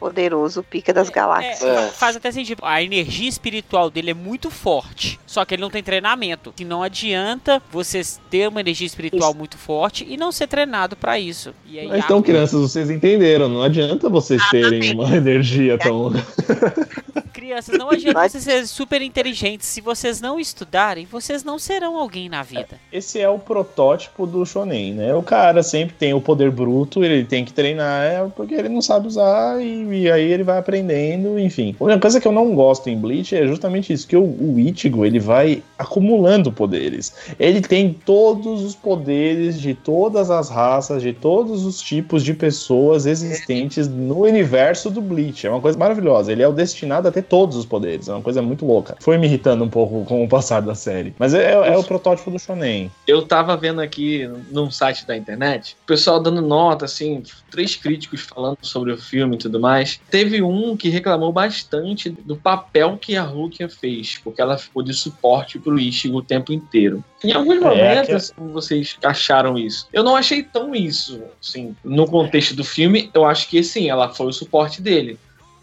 [0.00, 1.62] poderoso, Pica das Galáxias.
[1.62, 1.88] É, É.
[1.90, 2.60] faz até sentido.
[2.64, 6.52] A energia espiritual dele é muito forte, só que ele não tem treinamento.
[6.58, 11.18] E não adianta você ter uma energia espiritual muito forte e não ser treinado pra
[11.18, 11.54] isso.
[11.66, 13.48] E aí, Mas então, crianças, vocês entenderam.
[13.48, 16.08] Não adianta vocês terem uma energia tão.
[16.08, 19.66] a Crianças, não adianta vocês serem super inteligentes.
[19.66, 22.78] Se vocês não estudarem, vocês não serão alguém na vida.
[22.92, 25.14] Esse é o protótipo do shonen, né?
[25.14, 28.82] O cara sempre tem o poder bruto, ele tem que treinar é, porque ele não
[28.82, 31.74] sabe usar e, e aí ele vai aprendendo, enfim.
[31.78, 35.04] Uma coisa que eu não gosto em Bleach é justamente isso, que o, o Ichigo,
[35.04, 37.14] ele vai acumulando poderes.
[37.38, 43.06] Ele tem todos os poderes de todas as raças, de todos os tipos de pessoas
[43.06, 45.46] existentes no universo do Bleach.
[45.46, 46.32] É uma coisa maravilhosa.
[46.32, 48.08] Ele é o destinado a ter todos os poderes.
[48.08, 48.96] É uma coisa muito louca.
[49.00, 51.14] Foi me irritando um pouco com o passar da série.
[51.18, 52.90] Mas é, é o protótipo do shonen.
[53.06, 58.22] Eu tava vendo aqui num site da internet, o pessoal dando nota, assim, três críticos
[58.22, 59.79] falando sobre o filme e tudo mais.
[60.10, 64.92] Teve um que reclamou bastante do papel que a Rukia fez, porque ela ficou de
[64.92, 67.02] suporte pro Ichigo o tempo inteiro.
[67.22, 69.86] Em alguns É, momentos, que- assim, vocês acharam isso.
[69.92, 74.08] Eu não achei tão isso, assim, no contexto do filme, eu acho que, sim, ela
[74.08, 75.18] foi o suporte dele.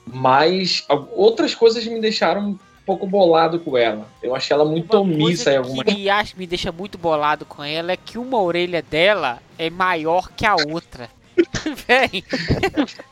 [0.06, 4.08] Mas outras coisas me deixaram um pouco bolado com ela.
[4.24, 7.46] Eu achei ela muito Uma omissa em algumas que me, acha, me deixa muito bolado
[7.46, 11.10] com ela é que uma orelha dela é maior que a outra.
[11.88, 12.24] Véi.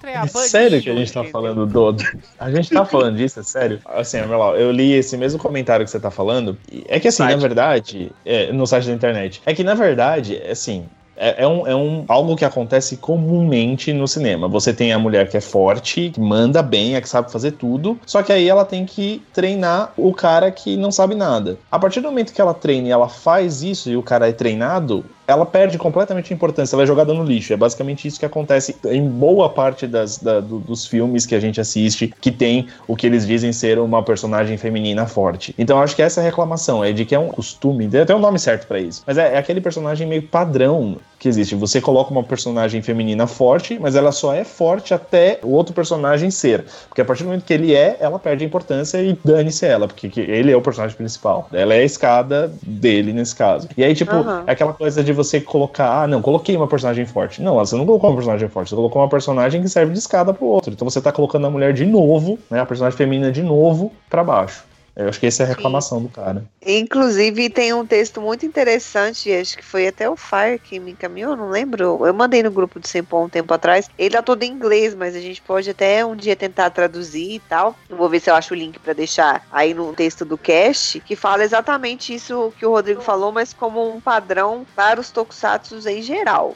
[0.03, 1.95] É sério que a gente tá falando do.
[2.39, 3.79] A gente tá falando disso, é sério?
[3.85, 6.57] Assim, lá, eu li esse mesmo comentário que você tá falando.
[6.87, 7.35] É que assim, Site.
[7.35, 9.41] na verdade, é, no site da internet.
[9.45, 10.85] É que na verdade, assim.
[11.17, 14.49] É, é um, é um algo que acontece comumente no cinema.
[14.49, 17.97] Você tem a mulher que é forte, que manda bem, é que sabe fazer tudo,
[18.05, 21.57] só que aí ela tem que treinar o cara que não sabe nada.
[21.71, 24.33] A partir do momento que ela treina e ela faz isso e o cara é
[24.33, 27.53] treinado, ela perde completamente a importância, ela é jogada no lixo.
[27.53, 31.39] É basicamente isso que acontece em boa parte das, da- do- dos filmes que a
[31.39, 35.53] gente assiste, que tem o que eles dizem ser uma personagem feminina forte.
[35.57, 38.19] Então acho que essa é reclamação, é de que é um costume, tem até um
[38.19, 41.55] nome certo pra isso, mas é, é aquele personagem meio padrão que existe.
[41.55, 46.29] Você coloca uma personagem feminina forte, mas ela só é forte até o outro personagem
[46.29, 46.65] ser.
[46.87, 49.87] Porque a partir do momento que ele é, ela perde a importância e dane-se ela,
[49.87, 51.47] porque que- ele é o personagem principal.
[51.51, 53.67] Ela é a escada dele nesse caso.
[53.75, 54.43] E aí, tipo, Aham.
[54.45, 57.41] é aquela coisa de você colocar, ah, não, coloquei uma personagem forte.
[57.41, 60.33] Não, você não colocou uma personagem forte, você colocou uma personagem que serve de escada
[60.33, 60.71] pro outro.
[60.73, 64.23] Então você tá colocando a mulher de novo, né, a personagem feminina de novo pra
[64.23, 64.63] baixo.
[64.95, 66.45] Eu acho que essa é a reclamação do cara.
[66.65, 71.35] Inclusive, tem um texto muito interessante, acho que foi até o Fire que me encaminhou,
[71.35, 71.99] não lembro.
[72.05, 73.89] Eu mandei no grupo do Sempo há um tempo atrás.
[73.97, 77.39] Ele tá todo em inglês, mas a gente pode até um dia tentar traduzir e
[77.39, 77.75] tal.
[77.89, 80.99] Eu vou ver se eu acho o link para deixar aí no texto do cast,
[81.01, 85.87] que fala exatamente isso que o Rodrigo falou, mas como um padrão para os tokusatsu
[85.89, 86.55] em geral.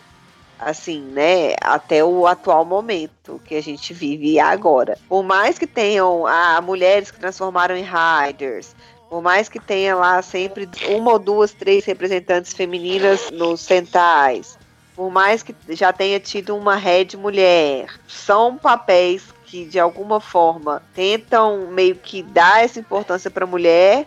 [0.59, 1.55] Assim, né?
[1.61, 4.97] Até o atual momento que a gente vive agora.
[5.07, 8.75] Por mais que tenham ah, mulheres que transformaram em riders,
[9.09, 14.59] por mais que tenha lá sempre uma ou duas, três representantes femininas nos centais,
[14.95, 20.83] por mais que já tenha tido uma head mulher, são papéis que de alguma forma
[20.93, 24.05] tentam meio que dar essa importância para a mulher,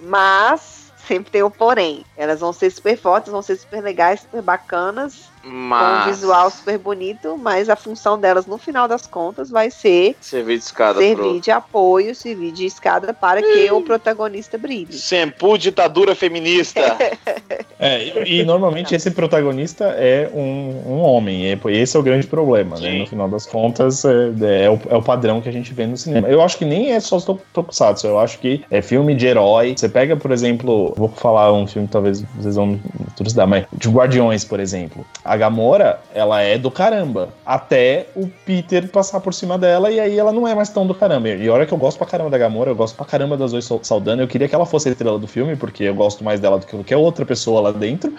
[0.00, 2.04] mas sempre tem o porém.
[2.16, 6.16] Elas vão ser super fortes, vão ser super legais, super bacanas, com um Mas.
[6.16, 10.64] visual super bonito, mas a função delas no final das contas vai ser Servir de
[10.64, 11.40] escada servir pro.
[11.40, 14.92] de apoio, servir de escada para que o protagonista brilhe.
[14.92, 16.80] Sempu ditadura feminista.
[17.78, 22.28] É, e, e normalmente esse protagonista é um, um homem, e esse é o grande
[22.28, 22.92] problema, né?
[22.92, 22.98] Sim.
[23.00, 25.96] No final das contas, é, é o, é o padrão que a gente vê no
[25.96, 26.28] cinema.
[26.28, 27.18] Eu acho que nem é só
[27.52, 29.74] tokusatsu, eu acho que é filme de herói.
[29.76, 32.80] Você pega, por exemplo, vou falar um filme que talvez vocês vão me
[33.16, 35.04] trucidar, mas de Guardiões, por exemplo.
[35.24, 40.18] A Gamora, ela é do caramba, até o Peter passar por cima dela e aí
[40.18, 41.28] ela não é mais tão do caramba.
[41.28, 43.62] E olha que eu gosto pra caramba da Gamora, eu gosto pra caramba das Zoe
[43.82, 46.58] Saldana, eu queria que ela fosse a estrela do filme, porque eu gosto mais dela
[46.58, 48.12] do que qualquer outra pessoa lá dentro,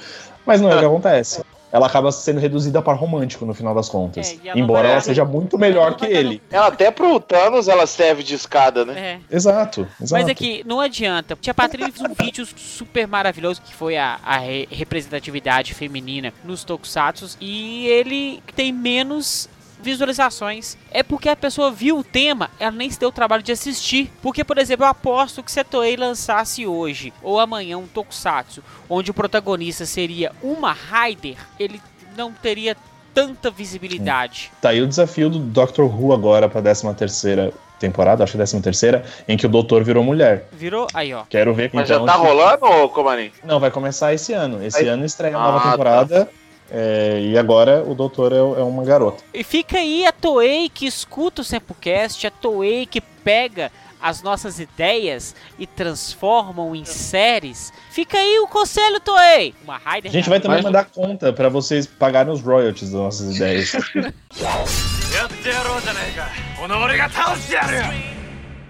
[0.46, 1.44] mas não é o que acontece.
[1.74, 4.38] Ela acaba sendo reduzida para romântico no final das contas.
[4.44, 6.40] É, ela embora ela seja muito melhor que ele.
[6.52, 9.20] Ela até pro Thanos ela serve de escada, né?
[9.32, 9.36] É.
[9.36, 10.22] Exato, exato.
[10.22, 11.36] Mas é que não adianta.
[11.42, 16.64] Tia Patrícia fez um vídeo super maravilhoso que foi a, a re- representatividade feminina nos
[16.64, 19.50] tokusatsu e ele tem menos
[19.84, 20.78] visualizações.
[20.92, 24.12] É porque a pessoa viu o tema, ela nem se deu o trabalho de assistir.
[24.22, 28.64] Porque, por exemplo, eu aposto que se a Toei lançasse hoje ou amanhã um tokusatsu
[28.90, 31.82] onde o protagonista seria uma Raider, ele
[32.18, 32.76] não teria
[33.14, 34.52] tanta visibilidade.
[34.62, 38.62] Tá aí o desafio do Doctor Who agora pra 13 terceira temporada, acho que 13
[38.62, 40.48] terceira, em que o doutor virou mulher.
[40.54, 40.88] Virou?
[40.94, 41.24] Aí, ó.
[41.30, 43.32] Quero ver Mas então, já tá rolando, ô Comarim?
[43.44, 44.64] Não, vai começar esse ano.
[44.64, 46.28] Esse Aí- ano estreia a Ah, nova tá.
[46.76, 49.24] É, e agora o doutor é, é, uma garota.
[49.32, 53.72] E fica aí a Toei que escuta o Sempocast, a Toei que pega
[54.02, 57.72] as nossas ideias e transformam em séries.
[57.92, 59.54] Fica aí o conselho, Toei!
[59.64, 60.10] Uma Raider.
[60.10, 63.72] A gente vai também mandar conta para vocês pagarem os royalties das nossas ideias.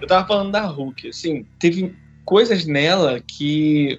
[0.00, 3.98] Eu tava falando da Hulk, assim, teve coisas nela que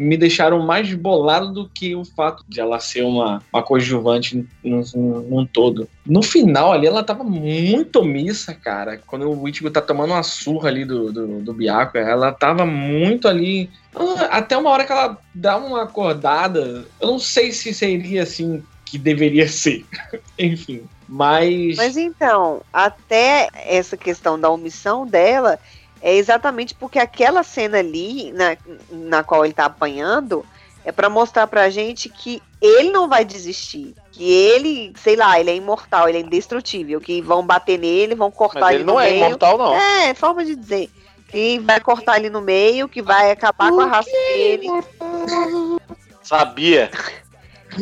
[0.00, 5.46] me deixaram mais bolado do que o fato de ela ser uma, uma coadjuvante num,
[5.46, 5.88] todo.
[6.06, 8.98] No final ali, ela tava muito omissa, cara.
[9.06, 13.28] Quando o Ichigo tá tomando uma surra ali do, do, do Byakuya, ela tava muito
[13.28, 13.68] ali...
[13.94, 18.62] Ah, Até uma hora que ela dá uma acordada, eu não sei se seria assim
[18.86, 19.84] que deveria ser.
[20.38, 21.76] Enfim, mas...
[21.76, 25.58] Mas então, até essa questão da omissão dela
[26.02, 28.56] é exatamente porque aquela cena ali, na,
[28.90, 30.44] na qual ele tá apanhando,
[30.84, 33.94] é para mostrar pra gente que ele não vai desistir.
[34.12, 37.00] Que ele, sei lá, ele é imortal, ele é indestrutível.
[37.00, 39.26] Que vão bater nele, vão cortar Mas ele ele não no é meio.
[39.26, 39.74] imortal, não.
[39.74, 40.90] É, forma de dizer.
[41.28, 44.66] Que vai cortar ele no meio, que vai acabar com a raça dele.
[46.22, 46.90] Sabia.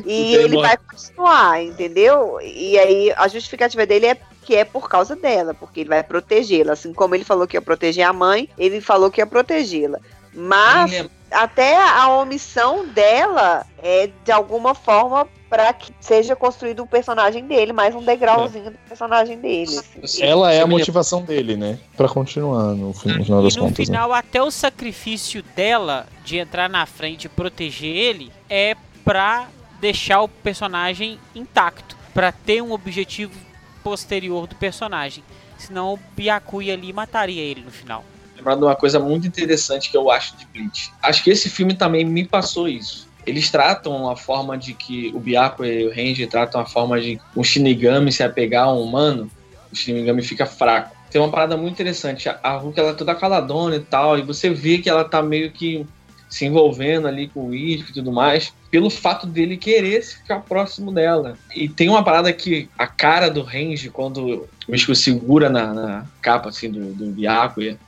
[0.05, 2.39] E ele vai continuar, entendeu?
[2.43, 4.15] E aí a justificativa dele é
[4.49, 6.73] que é por causa dela, porque ele vai protegê-la.
[6.73, 9.99] Assim como ele falou que ia proteger a mãe, ele falou que ia protegê-la.
[10.33, 16.87] Mas é- até a omissão dela é de alguma forma para que seja construído o
[16.87, 19.79] personagem dele, mais um degrauzinho do personagem dele.
[20.03, 20.23] assim.
[20.23, 21.79] Ela é a motivação dele, né?
[21.95, 23.79] Pra continuar no, fim- no final das E no contas.
[23.81, 23.85] né?
[23.85, 28.75] final, até o sacrifício dela de entrar na frente e proteger ele é
[29.05, 29.47] pra
[29.79, 33.47] deixar o personagem intacto, pra ter um objetivo
[33.89, 35.25] posterior do personagem.
[35.57, 38.05] Senão o Byakuya ali mataria ele no final.
[38.37, 40.93] lembrando uma coisa muito interessante que eu acho de Bleach.
[41.03, 43.09] Acho que esse filme também me passou isso.
[43.27, 47.19] Eles tratam a forma de que o Byakuya e o Renji tratam a forma de
[47.35, 49.31] um Shinigami se apegar a um humano,
[49.73, 50.95] o Shinigami fica fraco.
[51.11, 52.29] Tem uma parada muito interessante.
[52.29, 55.51] A Hulk ela é toda caladona e tal, e você vê que ela tá meio
[55.51, 55.87] que
[56.29, 60.93] se envolvendo ali com o Ichigo e tudo mais, pelo fato dele querer ficar próximo
[60.93, 61.37] dela.
[61.55, 66.07] E tem uma parada que a cara do Renji, quando o Ichigo segura na, na
[66.21, 67.79] capa assim, do, do Byakuya,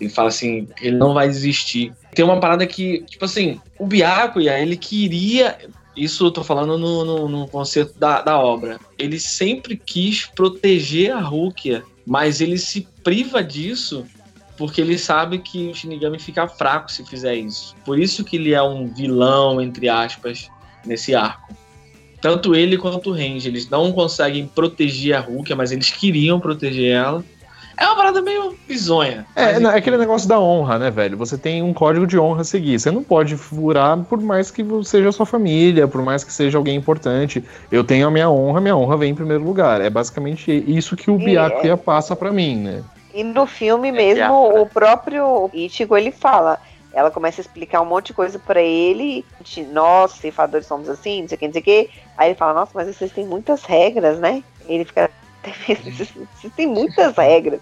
[0.00, 1.92] ele fala assim, ele não vai desistir.
[2.14, 5.58] Tem uma parada que, tipo assim, o Byakuya, ele queria.
[5.96, 8.78] Isso eu tô falando no, no, no conceito da, da obra.
[8.98, 14.06] Ele sempre quis proteger a Rukia, mas ele se priva disso
[14.56, 17.74] porque ele sabe que o Shinigami fica fraco se fizer isso.
[17.84, 20.48] Por isso que ele é um vilão, entre aspas,
[20.84, 21.54] nesse arco.
[22.20, 26.92] Tanto ele quanto o Range, eles não conseguem proteger a Rukia, mas eles queriam proteger
[26.92, 27.24] ela.
[27.78, 29.26] É uma parada meio bizonha.
[29.36, 31.16] É, não, é aquele negócio da honra, né, velho?
[31.18, 32.78] Você tem um código de honra a seguir.
[32.78, 36.74] Você não pode furar por mais que seja sua família, por mais que seja alguém
[36.74, 37.44] importante.
[37.70, 39.82] Eu tenho a minha honra, minha honra vem em primeiro lugar.
[39.82, 42.82] É basicamente isso que o Byakuya passa pra mim, né?
[43.16, 44.60] E no filme É mesmo, Biafra.
[44.62, 46.58] o próprio Ichigo, ele fala.
[46.92, 49.24] Ela começa a explicar um monte de coisa pra ele.
[49.40, 51.90] de, Nós, ceifadores, somos assim, não sei o que, não sei o que.
[52.16, 54.42] Aí ele fala, nossa, mas vocês têm muitas regras, né?
[54.68, 55.10] Ele fica,
[55.66, 57.60] vocês vocês têm muitas regras.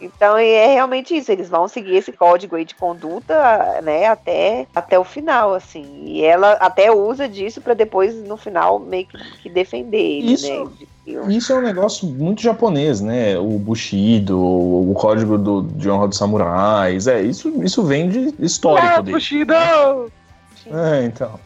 [0.00, 4.98] Então é realmente isso, eles vão seguir esse código aí de conduta, né, até, até
[4.98, 6.02] o final, assim.
[6.06, 10.48] E ela até usa disso pra depois, no final, meio que, que defender ele, Isso-
[10.64, 10.86] né?
[11.06, 13.36] Isso é um negócio muito japonês, né?
[13.36, 17.06] O Bushido, o código do, de honra dos samurais.
[17.08, 19.12] É, isso, isso vem de histórico deles.
[19.12, 19.52] Bushido!
[19.54, 21.40] É, então.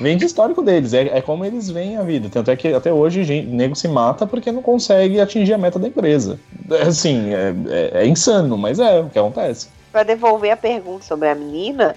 [0.00, 2.28] Vem de histórico deles, é, é como eles veem a vida.
[2.30, 5.80] Tanto é que até hoje gente, nego se mata porque não consegue atingir a meta
[5.80, 6.38] da empresa.
[6.70, 9.68] É, Assim, é, é- é insano, mas é o que acontece.
[9.90, 11.96] Para devolver a pergunta sobre a menina,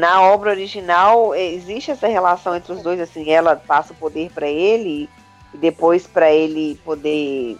[0.00, 4.48] na obra original existe essa relação entre os dois, assim, ela passa o poder para
[4.48, 5.10] ele
[5.54, 7.56] e depois para ele poder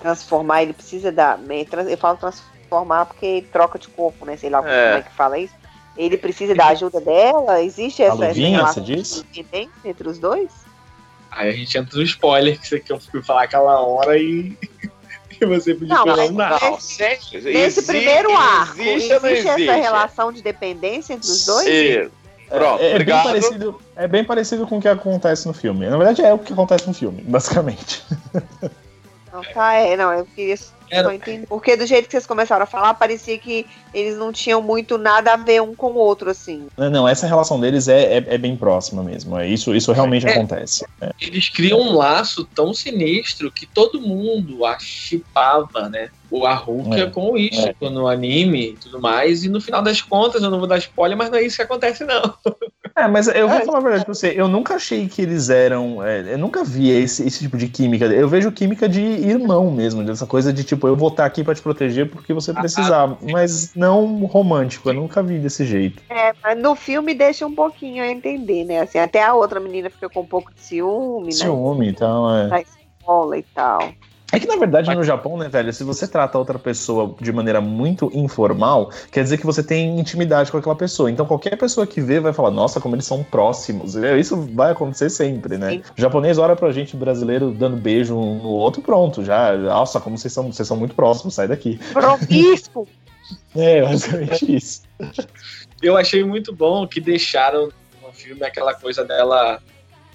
[0.00, 1.38] transformar, ele precisa da,
[1.70, 4.62] trans- eu falo transformar porque troca de corpo, né, sei lá É.
[4.88, 5.54] como é que fala isso.
[5.96, 9.24] Ele precisa da ajuda dela, existe essa, essa luvinha, relação você diz?
[9.30, 10.50] de dependência entre os dois?
[11.30, 14.56] Aí a gente entra no spoiler que você que eu fui falar aquela hora e,
[15.40, 16.58] e você podia Não, falar mas- nada.
[16.70, 17.20] Não, sério.
[17.32, 19.28] Nesse Existe- primeiro arco, existe existe, não
[19.74, 21.64] essa relação de dependência entre os dois?
[21.64, 22.10] Sim.
[22.48, 23.24] Pronto, é, é bem obrigado.
[23.24, 25.86] parecido, é bem parecido com o que acontece no filme.
[25.88, 28.02] Na verdade, é o que acontece no filme, basicamente.
[29.32, 31.44] Não, tá, é, não, eu queria só Era- entender.
[31.48, 35.32] Porque do jeito que vocês começaram a falar, parecia que eles não tinham muito nada
[35.32, 36.68] a ver um com o outro, assim.
[36.76, 39.36] Não, não, essa relação deles é, é, é bem próxima mesmo.
[39.36, 40.30] É, isso, isso realmente É.
[40.30, 40.86] acontece.
[41.00, 41.10] É.
[41.20, 46.10] Eles criam um laço tão sinistro que todo mundo a chipava, né?
[46.30, 47.06] O Haruka É.
[47.10, 49.42] com o Ichigo no anime e tudo mais.
[49.42, 51.62] E no final das contas, eu não vou dar spoiler, mas não é isso que
[51.62, 52.22] acontece, não.
[52.96, 56.00] É, mas eu vou falar a verdade pra você, eu nunca achei que eles eram.
[56.04, 58.04] é, eu nunca vi esse, esse tipo de química.
[58.06, 61.54] Eu vejo química de irmão mesmo, dessa coisa de tipo, eu vou estar aqui pra
[61.54, 63.18] te proteger porque você precisar.
[63.20, 66.02] Mas não romântico, eu nunca vi desse jeito.
[66.08, 68.80] É, mas no filme deixa um pouquinho a entender, né?
[68.80, 71.32] Assim, até a outra menina fica com um pouco de ciúme, né?
[71.32, 72.48] Ciúme e tal, é.
[72.48, 73.92] Da escola e tal.
[74.34, 77.60] É que na verdade no Japão, né, velho, se você trata outra pessoa de maneira
[77.60, 81.10] muito informal, quer dizer que você tem intimidade com aquela pessoa.
[81.10, 83.94] Então qualquer pessoa que vê vai falar, nossa, como eles são próximos.
[83.94, 85.70] E Isso vai acontecer sempre, né?
[85.70, 85.82] Sim.
[85.96, 89.56] O japonês olha pra gente brasileiro dando beijo um no outro, pronto, já.
[89.56, 91.78] Nossa, como vocês são, vocês são muito próximos, sai daqui.
[91.92, 92.88] Promisco.
[93.56, 94.82] É, basicamente isso.
[95.80, 97.70] Eu achei muito bom que deixaram
[98.02, 99.62] no filme aquela coisa dela,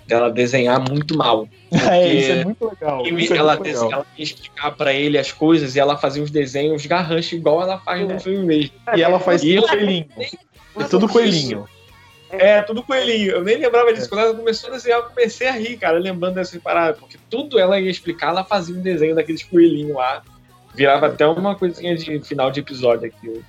[0.10, 1.48] dela desenhar muito mal.
[1.72, 3.06] É, isso é muito legal.
[3.06, 3.92] E isso é ela, muito des- legal.
[4.00, 7.78] ela ia explicar pra ele as coisas e ela fazia uns desenhos garranchos igual ela
[7.78, 8.72] faz no filme mesmo.
[8.96, 10.08] E ela faz E tudo coelhinho.
[10.78, 11.66] É tudo coelhinho.
[12.32, 13.32] É, tudo coelhinho.
[13.32, 14.10] Eu nem lembrava disso.
[14.10, 16.94] Quando ela começou a desenhar, eu comecei a rir, cara, lembrando dessa parada.
[16.94, 20.24] Porque tudo ela ia explicar, ela fazia um desenho daqueles coelhinhos lá.
[20.76, 23.42] Virava até uma coisinha de final de episódio aqui.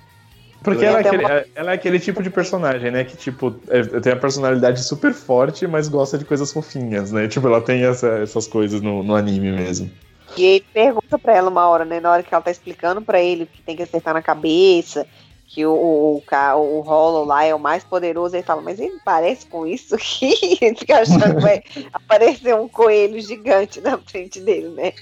[0.63, 1.23] Porque ela é, aquele,
[1.55, 3.03] ela é aquele tipo de personagem, né?
[3.03, 7.27] Que, tipo, é, tem a personalidade super forte, mas gosta de coisas fofinhas, né?
[7.27, 9.89] Tipo, ela tem essa- essas coisas no, no anime mesmo.
[10.37, 11.99] E ele pergunta pra ela uma hora, né?
[11.99, 15.05] Na hora que ela tá explicando pra ele que tem que acertar na cabeça,
[15.47, 18.97] que o, o, o, o Hollow lá é o mais poderoso, ele fala, mas ele
[19.03, 20.33] parece com isso aqui?
[20.61, 24.93] Ele fica achando que vai aparecer um coelho gigante na frente dele, né?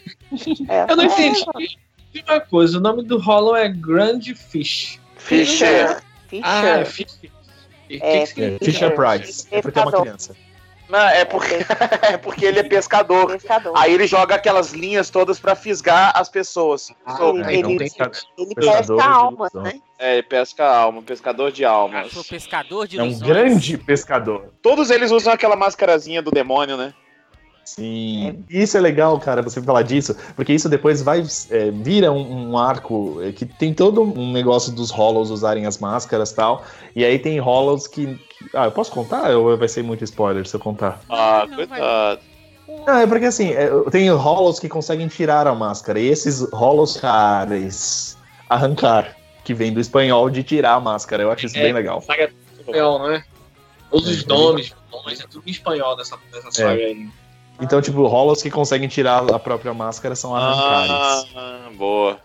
[0.67, 1.45] É, Eu não é, entendi.
[2.15, 4.99] E uma coisa, o nome do Hollow é Grand Fish.
[5.19, 6.01] Fischer.
[6.27, 6.43] Fischer.
[6.45, 7.19] Ah, Fish.
[7.89, 8.57] E o que É, que?
[8.65, 9.47] Fisher Price.
[9.51, 10.35] É porque é uma criança.
[10.87, 11.53] Não, é porque,
[12.01, 13.27] é porque ele é pescador.
[13.33, 13.73] Pescador.
[13.77, 16.91] Aí ele joga aquelas linhas todas pra fisgar as pessoas.
[17.05, 17.73] Ah, So- ele- ele-
[18.37, 19.79] Ele pesca almas, né?
[19.99, 22.11] É, ele pesca alma, pescador de almas.
[22.27, 23.27] Pescador de É um ilusões.
[23.27, 24.51] grande pescador.
[24.63, 26.91] Todos eles usam aquela mascarazinha do demônio, né?
[27.63, 28.43] Sim.
[28.49, 32.49] E isso é legal, cara, você falar disso, porque isso depois vai é, vira um,
[32.51, 36.63] um arco é, que tem todo um negócio dos Hollows usarem as máscaras e tal.
[36.95, 40.47] E aí tem Hollows que, que- Ah, eu posso contar ou vai ser muito spoiler
[40.47, 40.99] se eu contar?
[41.09, 42.21] Ah, Não, coitado.
[42.87, 45.99] Não, é porque assim, é, tem Hollows que conseguem tirar a máscara.
[45.99, 48.17] E esses Hollows caras
[48.49, 51.23] arrancar, que vem do espanhol de tirar a máscara.
[51.23, 51.61] Eu acho isso É.
[51.63, 52.01] bem legal.
[52.01, 53.23] Saga espanhol, é?
[53.91, 57.07] Todos os É, nomes, nomes, é tudo em espanhol dessa, dessa saga aí.
[57.59, 61.29] Então, tipo, rolas que conseguem tirar a própria máscara são arrancares.
[61.35, 62.19] Ah, boa.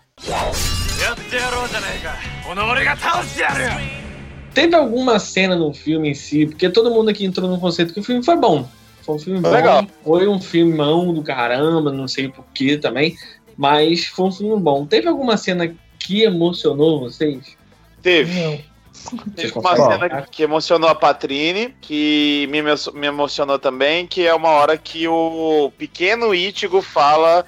[4.53, 7.99] Teve alguma cena no filme em si, porque todo mundo aqui entrou no conceito que
[7.99, 8.65] o filme foi bom.
[9.01, 9.87] Foi um filme foi bom, legal.
[10.03, 13.17] Foi um filmão do caramba, não sei porquê também,
[13.57, 14.85] mas foi um filme bom.
[14.85, 17.57] Teve alguma cena que emocionou vocês?
[18.01, 18.39] Teve.
[18.39, 18.74] Não.
[19.35, 24.49] Teve uma cena que emocionou a Patrine, que me, me emocionou também, que é uma
[24.49, 27.45] hora que o pequeno Ítigo fala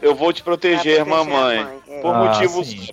[0.00, 1.64] Eu vou te proteger, Pra proteger mamãe.
[1.64, 2.00] mãe, é.
[2.00, 2.68] Por Ah, motivos.
[2.68, 2.88] sim.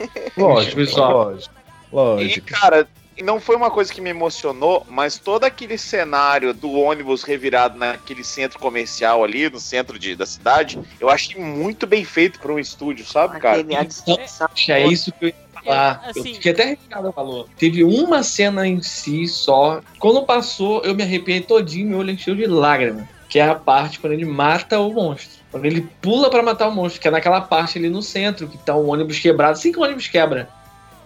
[0.36, 1.12] Lógico, Pessoal.
[1.12, 1.54] lógico.
[1.92, 2.38] Lógico.
[2.38, 6.72] E, cara, e não foi uma coisa que me emocionou, mas todo aquele cenário do
[6.72, 12.02] ônibus revirado naquele centro comercial ali, no centro de, da cidade, eu achei muito bem
[12.04, 13.60] feito pra um estúdio, sabe, cara?
[13.60, 14.48] Aquele, a destruição.
[14.68, 15.32] É isso que eu
[15.64, 16.02] falar.
[16.06, 17.48] É, assim- Eu fiquei até arrepiado falou.
[17.56, 19.80] Teve uma cena em si só.
[19.98, 23.08] Quando passou, eu me arrepiei todinho, meu olho encheu de lágrima.
[23.28, 25.38] Que é a parte quando ele mata o monstro.
[25.52, 28.58] Quando ele pula pra matar o monstro, que é naquela parte ali no centro, que
[28.58, 29.52] tá um ônibus quebrado.
[29.52, 30.48] Assim que o ônibus quebra.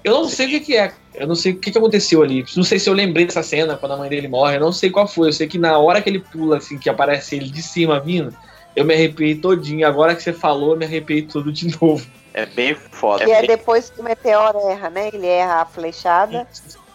[0.02, 0.92] Eu não sei o que, que é.
[1.14, 2.44] Eu não sei o que, que aconteceu ali.
[2.56, 4.56] Não sei se eu lembrei dessa cena quando a mãe dele morre.
[4.56, 5.28] Eu não sei qual foi.
[5.28, 8.34] Eu sei que na hora que ele pula, assim, que aparece ele de cima vindo,
[8.76, 9.86] eu me arrepiei todinho.
[9.86, 12.06] Agora que você falou, eu me arrepiei tudo de novo.
[12.34, 13.24] É bem foda.
[13.24, 15.08] Que é depois que o meteoro erra, né?
[15.12, 16.48] Ele erra a flechada,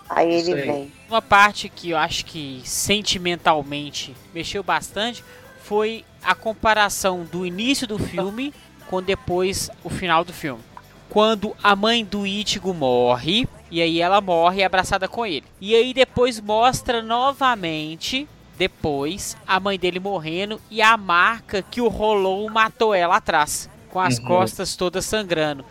[0.09, 0.61] aí ele aí.
[0.61, 0.93] vem.
[1.07, 5.23] Uma parte que eu acho que sentimentalmente mexeu bastante
[5.63, 8.53] foi a comparação do início do filme
[8.89, 10.61] com depois o final do filme.
[11.09, 15.45] Quando a mãe do Ichigo morre, e aí ela morre abraçada com ele.
[15.61, 18.27] E aí depois mostra novamente,
[18.57, 23.99] depois, a mãe dele morrendo e a marca que o Rolou matou ela atrás, com
[23.99, 24.25] as Uhum.
[24.25, 25.65] costas todas sangrando.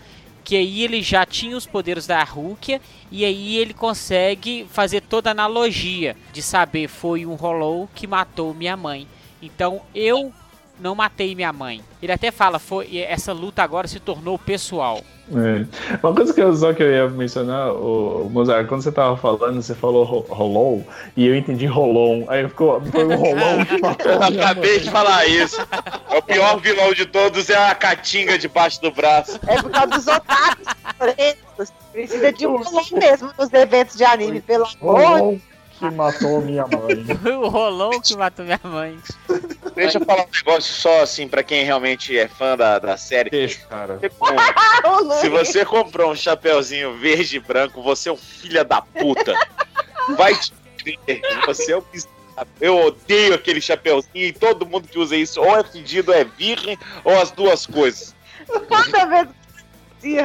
[0.45, 5.29] Que aí ele já tinha os poderes da Rukia e aí ele consegue fazer toda
[5.29, 9.07] a analogia de saber foi um Hollow que matou minha mãe.
[9.43, 10.33] Então eu
[10.81, 11.81] não matei minha mãe.
[12.03, 15.01] Ele até fala, foi essa luta agora se tornou pessoal.
[15.31, 15.67] É.
[16.03, 19.15] Uma coisa que eu, só que eu ia mencionar, o, o Mozart, quando você tava
[19.17, 22.25] falando, você falou ro- rolou, e eu entendi rolon.
[22.29, 23.59] Aí ficou, foi um rolon
[24.31, 25.61] minha acabei de falar isso.
[26.11, 29.39] É o pior vilão de todos, é a catinga debaixo do braço.
[29.47, 30.67] É por causa dos otários
[30.97, 31.73] pretos.
[31.93, 35.01] Precisa de um rolão mesmo nos eventos de anime, pelo amor.
[35.01, 35.39] Rolon
[35.79, 37.05] que matou minha mãe.
[37.23, 38.99] Foi o Rolou que matou minha mãe.
[39.75, 43.31] Deixa eu falar um negócio só assim, pra quem realmente é fã da, da série.
[43.31, 43.99] Deixa, cara.
[43.99, 44.55] Você compra-
[45.21, 49.35] Se você comprou um chapeuzinho verde e branco, você é um filho da puta.
[50.17, 51.21] Vai te crer.
[51.47, 51.83] Você é um
[52.61, 56.25] Eu odeio aquele chapeuzinho e todo mundo que usa isso ou é fedido, ou é
[56.25, 58.15] virgem, ou as duas coisas.
[58.47, 59.29] Toda vez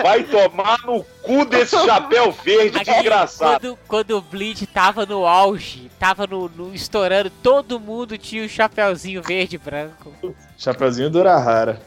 [0.03, 3.59] Vai tomar no cu desse chapéu verde, Aqui, desgraçado.
[3.59, 8.49] Quando, quando o Bleach tava no auge, tava no, no- estourando, todo mundo tinha o
[8.49, 10.13] chapeuzinho verde e branco.
[10.57, 11.81] Chapeuzinho do Urahara.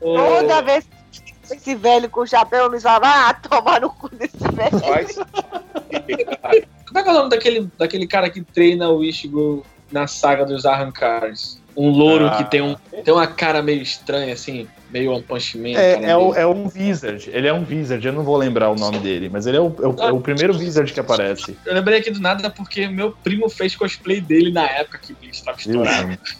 [0.00, 4.36] Toda vez que esse velho com chapéu, o Luiz fala, ah, tomar no cu desse
[4.38, 4.80] velho.
[4.88, 5.16] Mas-
[6.86, 10.44] Como é que é o nome daquele, daquele cara que treina o Ichigo na saga
[10.44, 11.61] dos Arrancars?
[11.75, 12.37] Um louro Ah.
[12.37, 15.73] que tem, um, tem uma cara meio estranha, assim, meio One Punch Man.
[15.73, 17.29] cara, É, é, meio- o- é um Wizard.
[17.31, 19.75] Ele é um Wizard, eu não vou lembrar o nome dele, mas ele é o,
[19.81, 21.55] é o- é o primeiro Wizard que aparece.
[21.65, 25.15] Eu lembrei aqui do nada porque meu primo fez cosplay dele na época que o
[25.15, 26.09] Bleach tava Viu, estourado.
[26.09, 26.37] gente?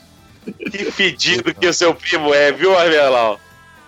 [0.72, 3.39] Que fedido que o seu primo é, viu, Armelau?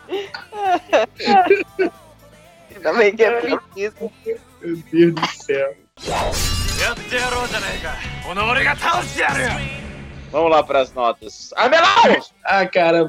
[2.76, 4.12] Ainda bem que é preciso.
[4.62, 5.76] Meu Deus do céu.
[6.80, 7.94] やってやろうじゃねえか
[8.26, 9.50] この俺が倒してやるよ
[10.35, 11.53] Vamos lá pras notas.
[11.55, 12.27] Armelau!
[12.45, 13.09] Ah, cara,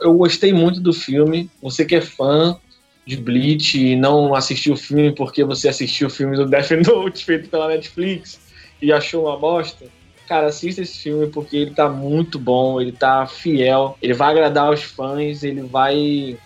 [0.00, 1.48] eu gostei muito do filme.
[1.62, 2.58] Você que é fã
[3.06, 7.22] de Bleach e não assistiu o filme porque você assistiu o filme do Death Note
[7.24, 8.40] feito pela Netflix
[8.82, 9.86] e achou uma bosta,
[10.26, 14.72] cara, assista esse filme porque ele tá muito bom, ele tá fiel, ele vai agradar
[14.72, 16.36] os fãs, ele vai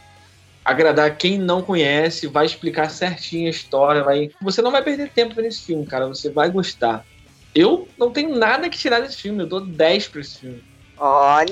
[0.62, 4.28] agradar quem não conhece, vai explicar certinho a história, vai...
[4.42, 7.06] Você não vai perder tempo vendo esse filme, cara, você vai gostar.
[7.54, 10.64] Eu não tenho nada que tirar desse filme, eu dou 10 pra esse filme.
[11.02, 11.48] Olha!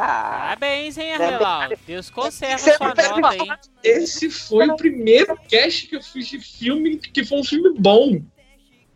[0.00, 1.68] Parabéns, hein, Arrelau?
[1.86, 3.38] Deus conserva Você sua nota aí.
[3.84, 8.22] Esse foi o primeiro cast que eu fiz de filme que foi um filme bom.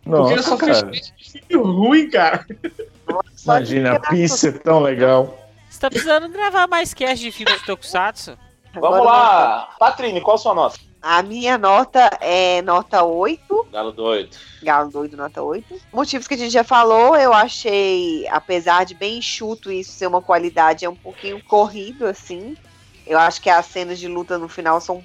[0.02, 0.90] Porque eu Nossa, só fiz cara.
[0.90, 2.46] cast de filme ruim, cara.
[3.44, 5.38] Imagina, a pizza é tão legal.
[5.68, 8.38] Você tá precisando gravar mais cast de filme de Tokusatsu?
[8.80, 9.74] Vamos lá.
[9.78, 10.78] Patrine, qual a sua nota?
[11.08, 13.68] A minha nota é nota 8.
[13.70, 14.36] Galo doido.
[14.60, 15.80] Galo doido, nota 8.
[15.92, 20.20] Motivos que a gente já falou, eu achei, apesar de bem enxuto isso ser uma
[20.20, 22.56] qualidade, é um pouquinho corrido, assim.
[23.06, 25.00] Eu acho que as cenas de luta no final são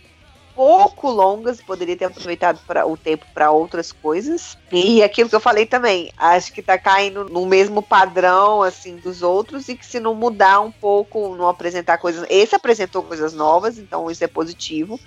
[0.56, 4.58] pouco longas, poderia ter aproveitado pra, o tempo para outras coisas.
[4.72, 9.22] E aquilo que eu falei também, acho que tá caindo no mesmo padrão, assim, dos
[9.22, 12.26] outros, e que se não mudar um pouco, não apresentar coisas.
[12.28, 15.00] Esse apresentou coisas novas, então isso é positivo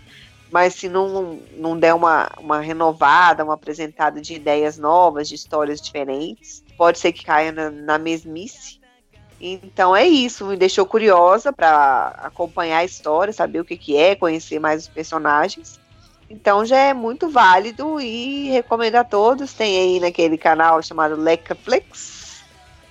[0.55, 5.81] mas se não, não der uma, uma renovada, uma apresentada de ideias novas, de histórias
[5.81, 8.79] diferentes, pode ser que caia na, na mesmice.
[9.41, 14.15] Então é isso, me deixou curiosa para acompanhar a história, saber o que, que é,
[14.15, 15.81] conhecer mais os personagens.
[16.31, 19.53] Então já é muito válido e recomendo a todos.
[19.53, 22.45] Tem aí naquele canal chamado Lecaflix,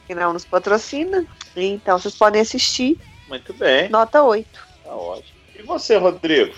[0.06, 1.26] que não nos patrocina.
[1.56, 3.00] Então vocês podem assistir.
[3.30, 3.88] Muito bem.
[3.88, 4.50] Nota 8.
[4.84, 5.40] Tá ótimo.
[5.58, 6.54] E você, Rodrigo?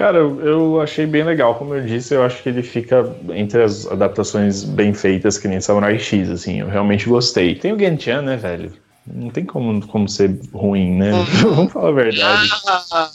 [0.00, 3.86] Cara, eu achei bem legal, como eu disse, eu acho que ele fica entre as
[3.86, 7.54] adaptações bem feitas, que nem Samurai X, assim, eu realmente gostei.
[7.54, 8.72] Tem o Gentian, né, velho?
[9.06, 11.10] Não tem como, como ser ruim, né?
[11.44, 12.48] Vamos falar a verdade.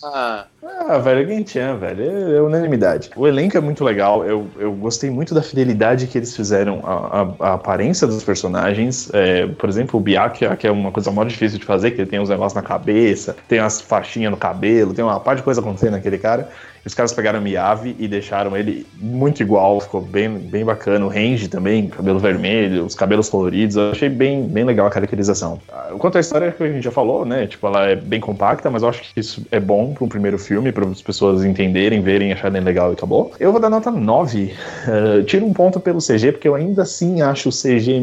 [0.03, 3.11] Ah, Ah, velho, Gentian, velho, é, é unanimidade.
[3.15, 7.21] O elenco é muito legal, eu, eu gostei muito da fidelidade que eles fizeram à,
[7.21, 9.07] à- à aparência dos personagens.
[9.13, 12.09] É, por exemplo, o Byakuya, que é uma coisa mó difícil de fazer, que ele
[12.09, 15.61] tem uns negócios na cabeça, tem umas faixinhas no cabelo, tem uma parte de coisa
[15.61, 16.49] acontecendo naquele cara.
[16.85, 21.03] Os caras pegaram o Miyavi e deixaram ele muito igual, ficou bem, bem bacana.
[21.03, 25.59] O Range também, cabelo vermelho, os cabelos coloridos, eu achei bem, bem legal a caracterização.
[25.67, 27.47] Ah, Quanto à história que a gente já falou, né?
[27.47, 30.37] Tipo, ela é bem compacta, mas eu acho que isso é bom para um primeiro
[30.37, 33.31] filme, para as pessoas entenderem, verem, acharem legal e acabou.
[33.39, 34.53] Eu vou dar nota 9.
[34.87, 38.01] Uh, tiro um ponto pelo CG, porque eu ainda assim acho o CG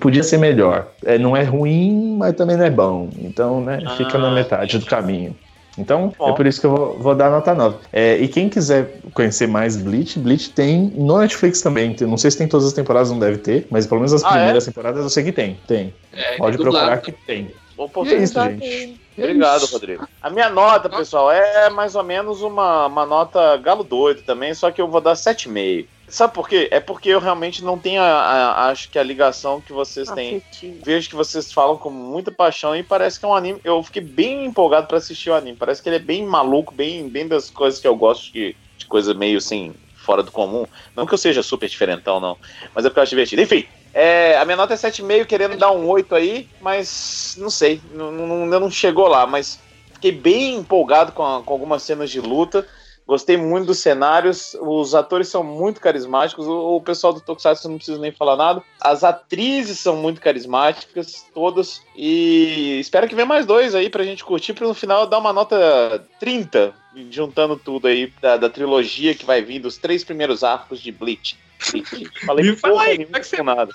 [0.00, 0.88] podia ser melhor.
[1.04, 3.08] É, não é ruim, mas também não é bom.
[3.18, 5.34] Então, né, fica na Ah, metade do caminho.
[5.78, 6.30] Então, Bom.
[6.30, 7.76] é por isso que eu vou, vou dar nota 9.
[7.92, 11.94] É, e quem quiser conhecer mais Bleach, Bleach tem no Netflix também.
[12.00, 14.28] Não sei se tem todas as temporadas, não deve ter, mas pelo menos as Ah,
[14.28, 15.58] primeiras temporadas eu sei que tem.
[15.66, 15.92] Tem.
[16.14, 17.50] É, Pode procurar que tem.
[17.76, 18.58] boa E é isso, oportunidade.
[18.66, 19.00] gente.
[19.16, 19.64] Obrigado.
[19.66, 20.06] Rodrigo.
[20.20, 24.70] A minha nota, pessoal, é mais ou menos uma, uma nota galo doido também, só
[24.70, 25.86] que eu vou dar 7,5.
[26.08, 26.68] Sabe por quê?
[26.70, 30.36] É porque eu realmente não tenho, a, a- acho que a ligação que vocês têm.
[30.36, 30.78] Afetivo.
[30.84, 33.60] Vejo que vocês falam com muita paixão e parece que é um anime.
[33.64, 35.56] Eu fiquei bem empolgado pra assistir o anime.
[35.56, 38.86] Parece que ele é bem maluco, bem, bem das coisas que eu gosto de, de
[38.86, 40.64] coisa meio assim, fora do comum.
[40.94, 42.36] Não que eu seja super diferentão, não.
[42.72, 43.42] Mas é porque eu acho divertido.
[43.42, 43.66] Enfim,
[43.98, 47.80] é, a minha nota é 7,5, querendo dar um 8 aí, mas não sei.
[47.92, 49.58] Não, não, não chegou lá, mas
[49.94, 52.66] fiquei bem empolgado com, a- com algumas cenas de luta.
[53.06, 57.76] Gostei muito dos cenários, os atores são muito carismáticos, o, o pessoal do Tokusatsu não
[57.76, 58.60] precisa nem falar nada.
[58.80, 61.80] As atrizes são muito carismáticas, todas.
[61.96, 65.32] E espero que venha mais dois aí pra gente curtir, pra no final dar uma
[65.32, 66.74] nota 30,
[67.08, 71.38] juntando tudo aí da, da trilogia que vai vir dos três primeiros arcos de Bleach.
[72.24, 73.72] Falei Me fala aí, como é que você nada.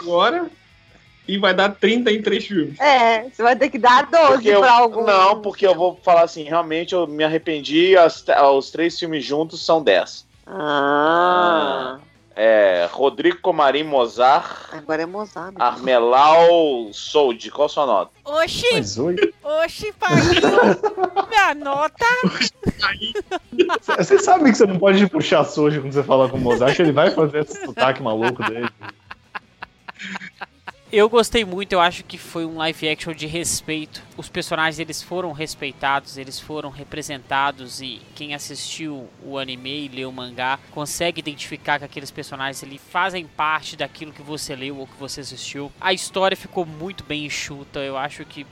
[0.00, 0.50] Agora,
[1.28, 2.78] e vai dar 30 em três filmes.
[2.80, 5.04] É, você vai ter que dar 12 Porque eu- pra algum.
[5.04, 9.64] Não, porque eu vou falar assim, realmente eu me arrependi, as- os três filmes juntos
[9.64, 10.26] são 10.
[10.46, 11.98] Ah,
[12.34, 15.54] É, Rodrigo Comarim Mozart, agora é Mozart.
[15.58, 18.10] Armelau Sold, qual a sua nota?
[18.24, 19.16] Oxi, Mas oi.
[19.42, 21.28] oxi, Paquinho.
[21.28, 22.06] Minha nota.
[23.98, 26.92] Você sabe que você não pode puxar soja quando você fala com o Mozart, ele
[26.92, 28.68] vai fazer esse sotaque maluco dele.
[30.92, 34.02] Eu gostei muito, eu acho que foi um live action de respeito.
[34.14, 40.10] Os personagens eles foram respeitados, eles foram representados e quem assistiu o anime e leu
[40.10, 44.86] o mangá consegue identificar que aqueles personagens ali fazem parte daquilo que você leu ou
[44.86, 45.72] que você assistiu.
[45.80, 48.46] A história ficou muito bem enxuta, eu acho que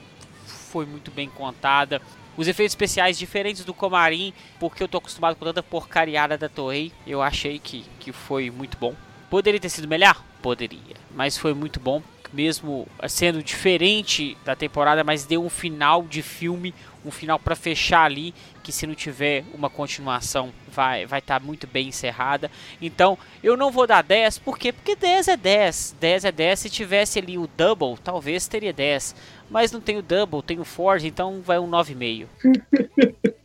[0.46, 2.00] foi muito bem contada.
[2.38, 6.90] Os efeitos especiais diferentes do Comarim, porque eu tô acostumado com tanta porcariada da Toei,
[7.06, 8.94] eu achei que, que foi muito bom.
[9.28, 10.24] Poderia ter sido melhor?
[10.40, 10.96] Poderia.
[11.14, 16.74] Mas foi muito bom, mesmo sendo diferente da temporada, mas deu um final de filme,
[17.04, 21.66] um final pra fechar ali, que se não tiver uma continuação vai vai estar muito
[21.66, 22.50] bem encerrada.
[22.80, 24.72] Então, eu não vou dar 10, por quê?
[24.72, 25.96] Porque 10 é 10.
[25.98, 29.14] 10 é 10, se tivesse ali o double, talvez teria 10.
[29.50, 32.26] Mas não tem o double, tem o Forge, então vai um 9,5.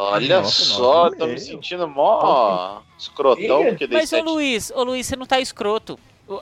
[0.00, 1.44] Olha Nossa, só, nove e tô me meio.
[1.44, 4.20] sentindo mó escrotão, porque dei Mas ô.
[4.22, 5.98] Luiz, ô Luiz, você não tá escroto.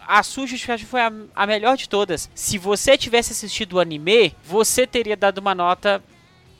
[0.06, 2.28] A sua justificativa foi a, a melhor de todas.
[2.34, 6.02] Se você tivesse assistido o anime, você teria dado uma nota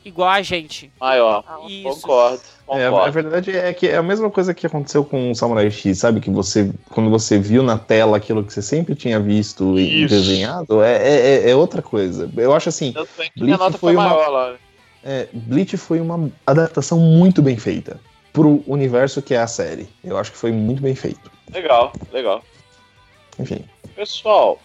[0.05, 0.89] igual a gente.
[0.99, 1.43] Maior.
[1.67, 1.83] Isso.
[2.01, 5.69] Concordo, É, a verdade é que é a mesma coisa que aconteceu com o Samurai
[5.69, 6.21] X, sabe?
[6.21, 10.15] Que você, quando você viu na tela aquilo que você sempre tinha visto e Isso.
[10.15, 10.95] desenhado, é,
[11.45, 12.31] é, é outra coisa.
[12.37, 14.55] Eu acho assim, Tanto é que Bleach nota foi, foi uma- maior lá.
[15.03, 17.99] é, Bleach foi uma adaptação muito bem feita
[18.31, 19.89] pro universo que é a série.
[20.01, 21.29] Eu acho que foi muito bem feito.
[21.53, 22.41] Legal, legal.
[23.39, 23.63] Enfim.
[23.95, 24.59] Pessoal,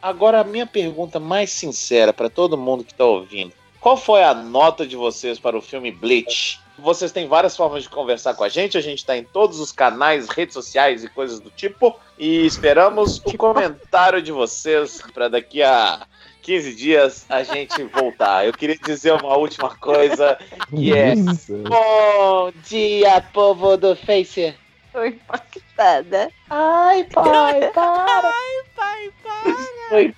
[0.00, 3.52] agora a minha pergunta mais sincera para todo mundo que tá ouvindo.
[3.80, 6.58] Qual foi a nota de vocês para o filme Bleach?
[6.78, 9.72] Vocês têm várias formas de conversar com a gente, a gente está em todos os
[9.72, 11.98] canais, redes sociais e coisas do tipo.
[12.18, 16.06] E esperamos o comentário de vocês para daqui a
[16.42, 18.46] 15 dias a gente voltar.
[18.46, 20.38] Eu queria dizer uma última coisa,
[20.68, 21.54] que é Nossa.
[21.54, 24.54] Bom dia, povo do Face.
[24.96, 26.30] Tô impactada.
[26.48, 28.32] Ai, pai, para.
[28.74, 29.54] Pai, pai.
[29.90, 30.14] Foi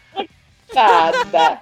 [0.71, 1.61] impactada.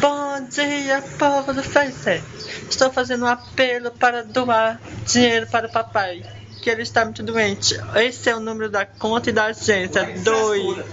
[0.00, 2.22] Bom dia, povo do Face.
[2.68, 6.22] Estou fazendo um apelo para doar dinheiro para o papai,
[6.62, 7.74] que ele está muito doente.
[7.94, 10.04] Esse é o número da conta e da agência.
[10.22, 10.84] Doe.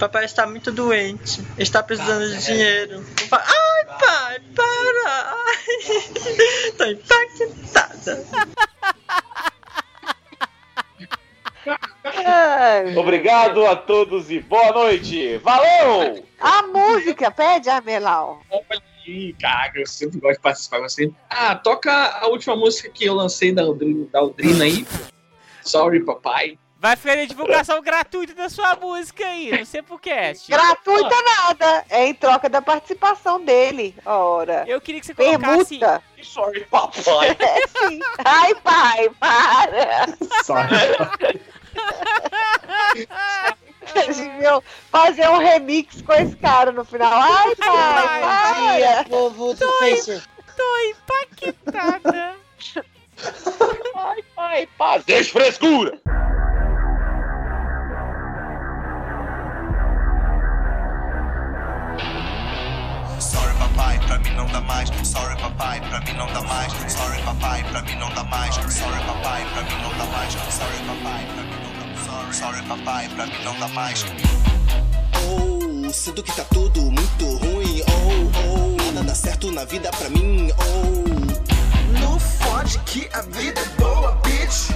[0.00, 1.46] Papai está muito doente.
[1.58, 3.06] Está precisando de dinheiro.
[3.30, 5.36] Ai, pai, para!
[5.46, 5.62] Ai,
[6.66, 8.24] Estou impactada.
[12.96, 15.38] Obrigado a todos e boa noite.
[15.38, 16.24] Valeu!
[16.40, 18.42] A música, pede, Armelau.
[19.06, 21.10] Ih, cara, eu sempre gosto de participar com você.
[21.28, 24.86] Ah, toca a última música que eu lancei da Aldrina, da Aldrina aí.
[25.62, 26.58] Sorry, papai.
[26.82, 30.50] Vai fazer divulgação gratuita da sua música aí, no Sempocast.
[30.50, 31.84] Gratuita nada.
[31.88, 33.94] É em troca da participação dele.
[34.04, 34.64] Ora.
[34.66, 35.78] Eu queria que você colocasse.
[35.78, 36.02] Permuta.
[36.24, 37.36] Sorry, papai.
[37.38, 38.00] É sim.
[38.24, 40.08] Ai, pai, para.
[40.42, 41.40] Sorry.
[43.94, 44.60] Deviam
[44.90, 47.12] fazer um remix com esse cara no final.
[47.12, 49.04] Ai, pai, para.
[49.04, 50.20] povo do Face.
[50.56, 52.34] Tô impactada.
[53.94, 55.02] Ai, pai, para.
[55.04, 56.00] Deixa frescura.
[64.22, 64.88] Mim não dá mais.
[65.04, 66.72] Sorry papai, pra mim não dá mais.
[66.92, 68.54] Sorry papai, pra mim não dá mais.
[68.54, 70.32] Sorry papai, pra mim não dá mais.
[70.32, 72.32] Sorry papai, pra mim não dá mais.
[72.32, 74.04] Sorry, papai, pra mim não dá mais.
[75.28, 77.82] Oh, sinto que tá tudo muito ruim.
[77.88, 80.50] Oh, oh, nada certo na vida pra mim.
[80.58, 84.70] Oh, Não fode que a vida é boa, bitch.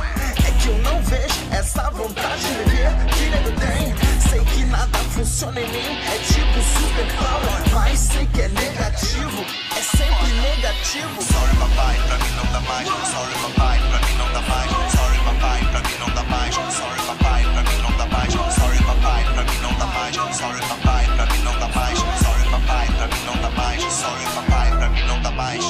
[0.46, 4.15] É que eu não vejo essa vontade de viver que nego tem.
[4.30, 7.74] Sei que nada funciona em mim, é tipo super power.
[7.74, 9.44] Mas sei que é negativo,
[9.76, 11.22] é sempre negativo.
[11.22, 12.88] Sorry papai, pra mim não dá mais.
[12.88, 14.70] Sorry papai, pra mim não dá mais.
[14.92, 16.54] Sorry papai, pra mim não dá mais.
[16.54, 18.32] Sorry papai, pra mim não dá mais.
[18.34, 20.14] Sorry papai, pra mim não dá mais.
[20.16, 21.98] Sorry papai, pra mim não dá mais.
[21.98, 23.82] Sorry papai, pra mim não dá mais.
[23.92, 25.64] Sorry papai, pra mim não dá mais.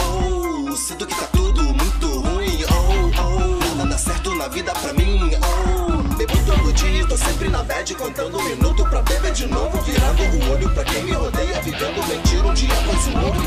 [0.00, 2.64] oh, sinto que tá tudo muito ruim.
[2.70, 5.07] Oh, oh, nada dá certo na vida pra mim.
[7.08, 9.80] Tô sempre na bad, contando um minuto pra beber de novo.
[9.80, 13.42] Virando o olho pra quem me rodeia, vivendo mentira um dia após o outro.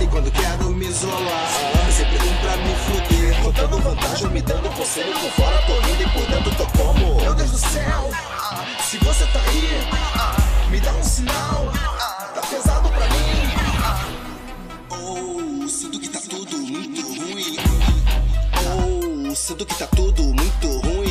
[0.00, 1.48] E quando quero me isolar,
[1.90, 3.42] sempre um pra me fuder.
[3.42, 7.20] Contando vantagem, me dando conselho por fora, tô indo e por dentro tô como.
[7.20, 8.10] Meu Deus do céu,
[8.80, 11.72] se você tá aí, me dá um sinal.
[12.32, 13.24] Tá pesado pra mim.
[14.90, 17.56] Oh, sinto que tá tudo muito ruim.
[19.32, 21.03] Oh, sinto que tá tudo muito ruim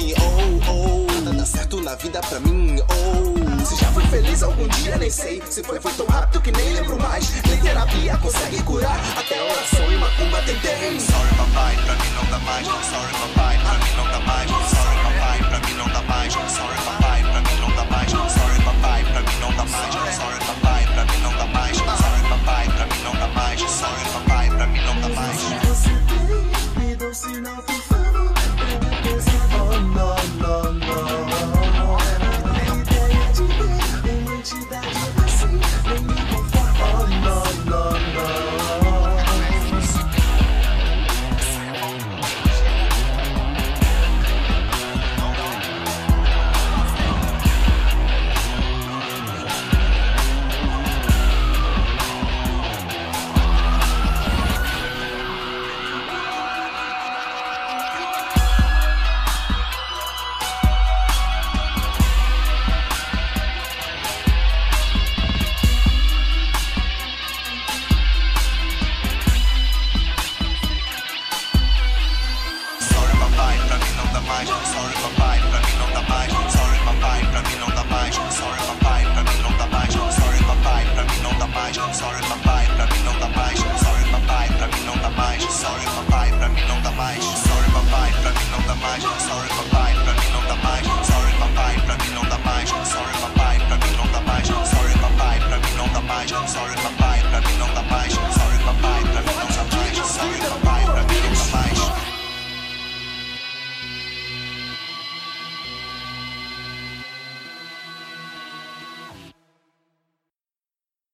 [1.93, 2.75] da vida pra mim.
[2.89, 5.43] Oh, se já foi feliz algum dia, nem sei.
[5.47, 7.29] Se foi, foi tão rápido que nem lembro mais.
[7.43, 8.99] Nem terapia consegue curar.
[9.15, 10.99] Até oração e macumba tentei.
[10.99, 12.65] Sorry, papai, pra mim não dá mais.
[12.65, 13.52] Sorry, papai.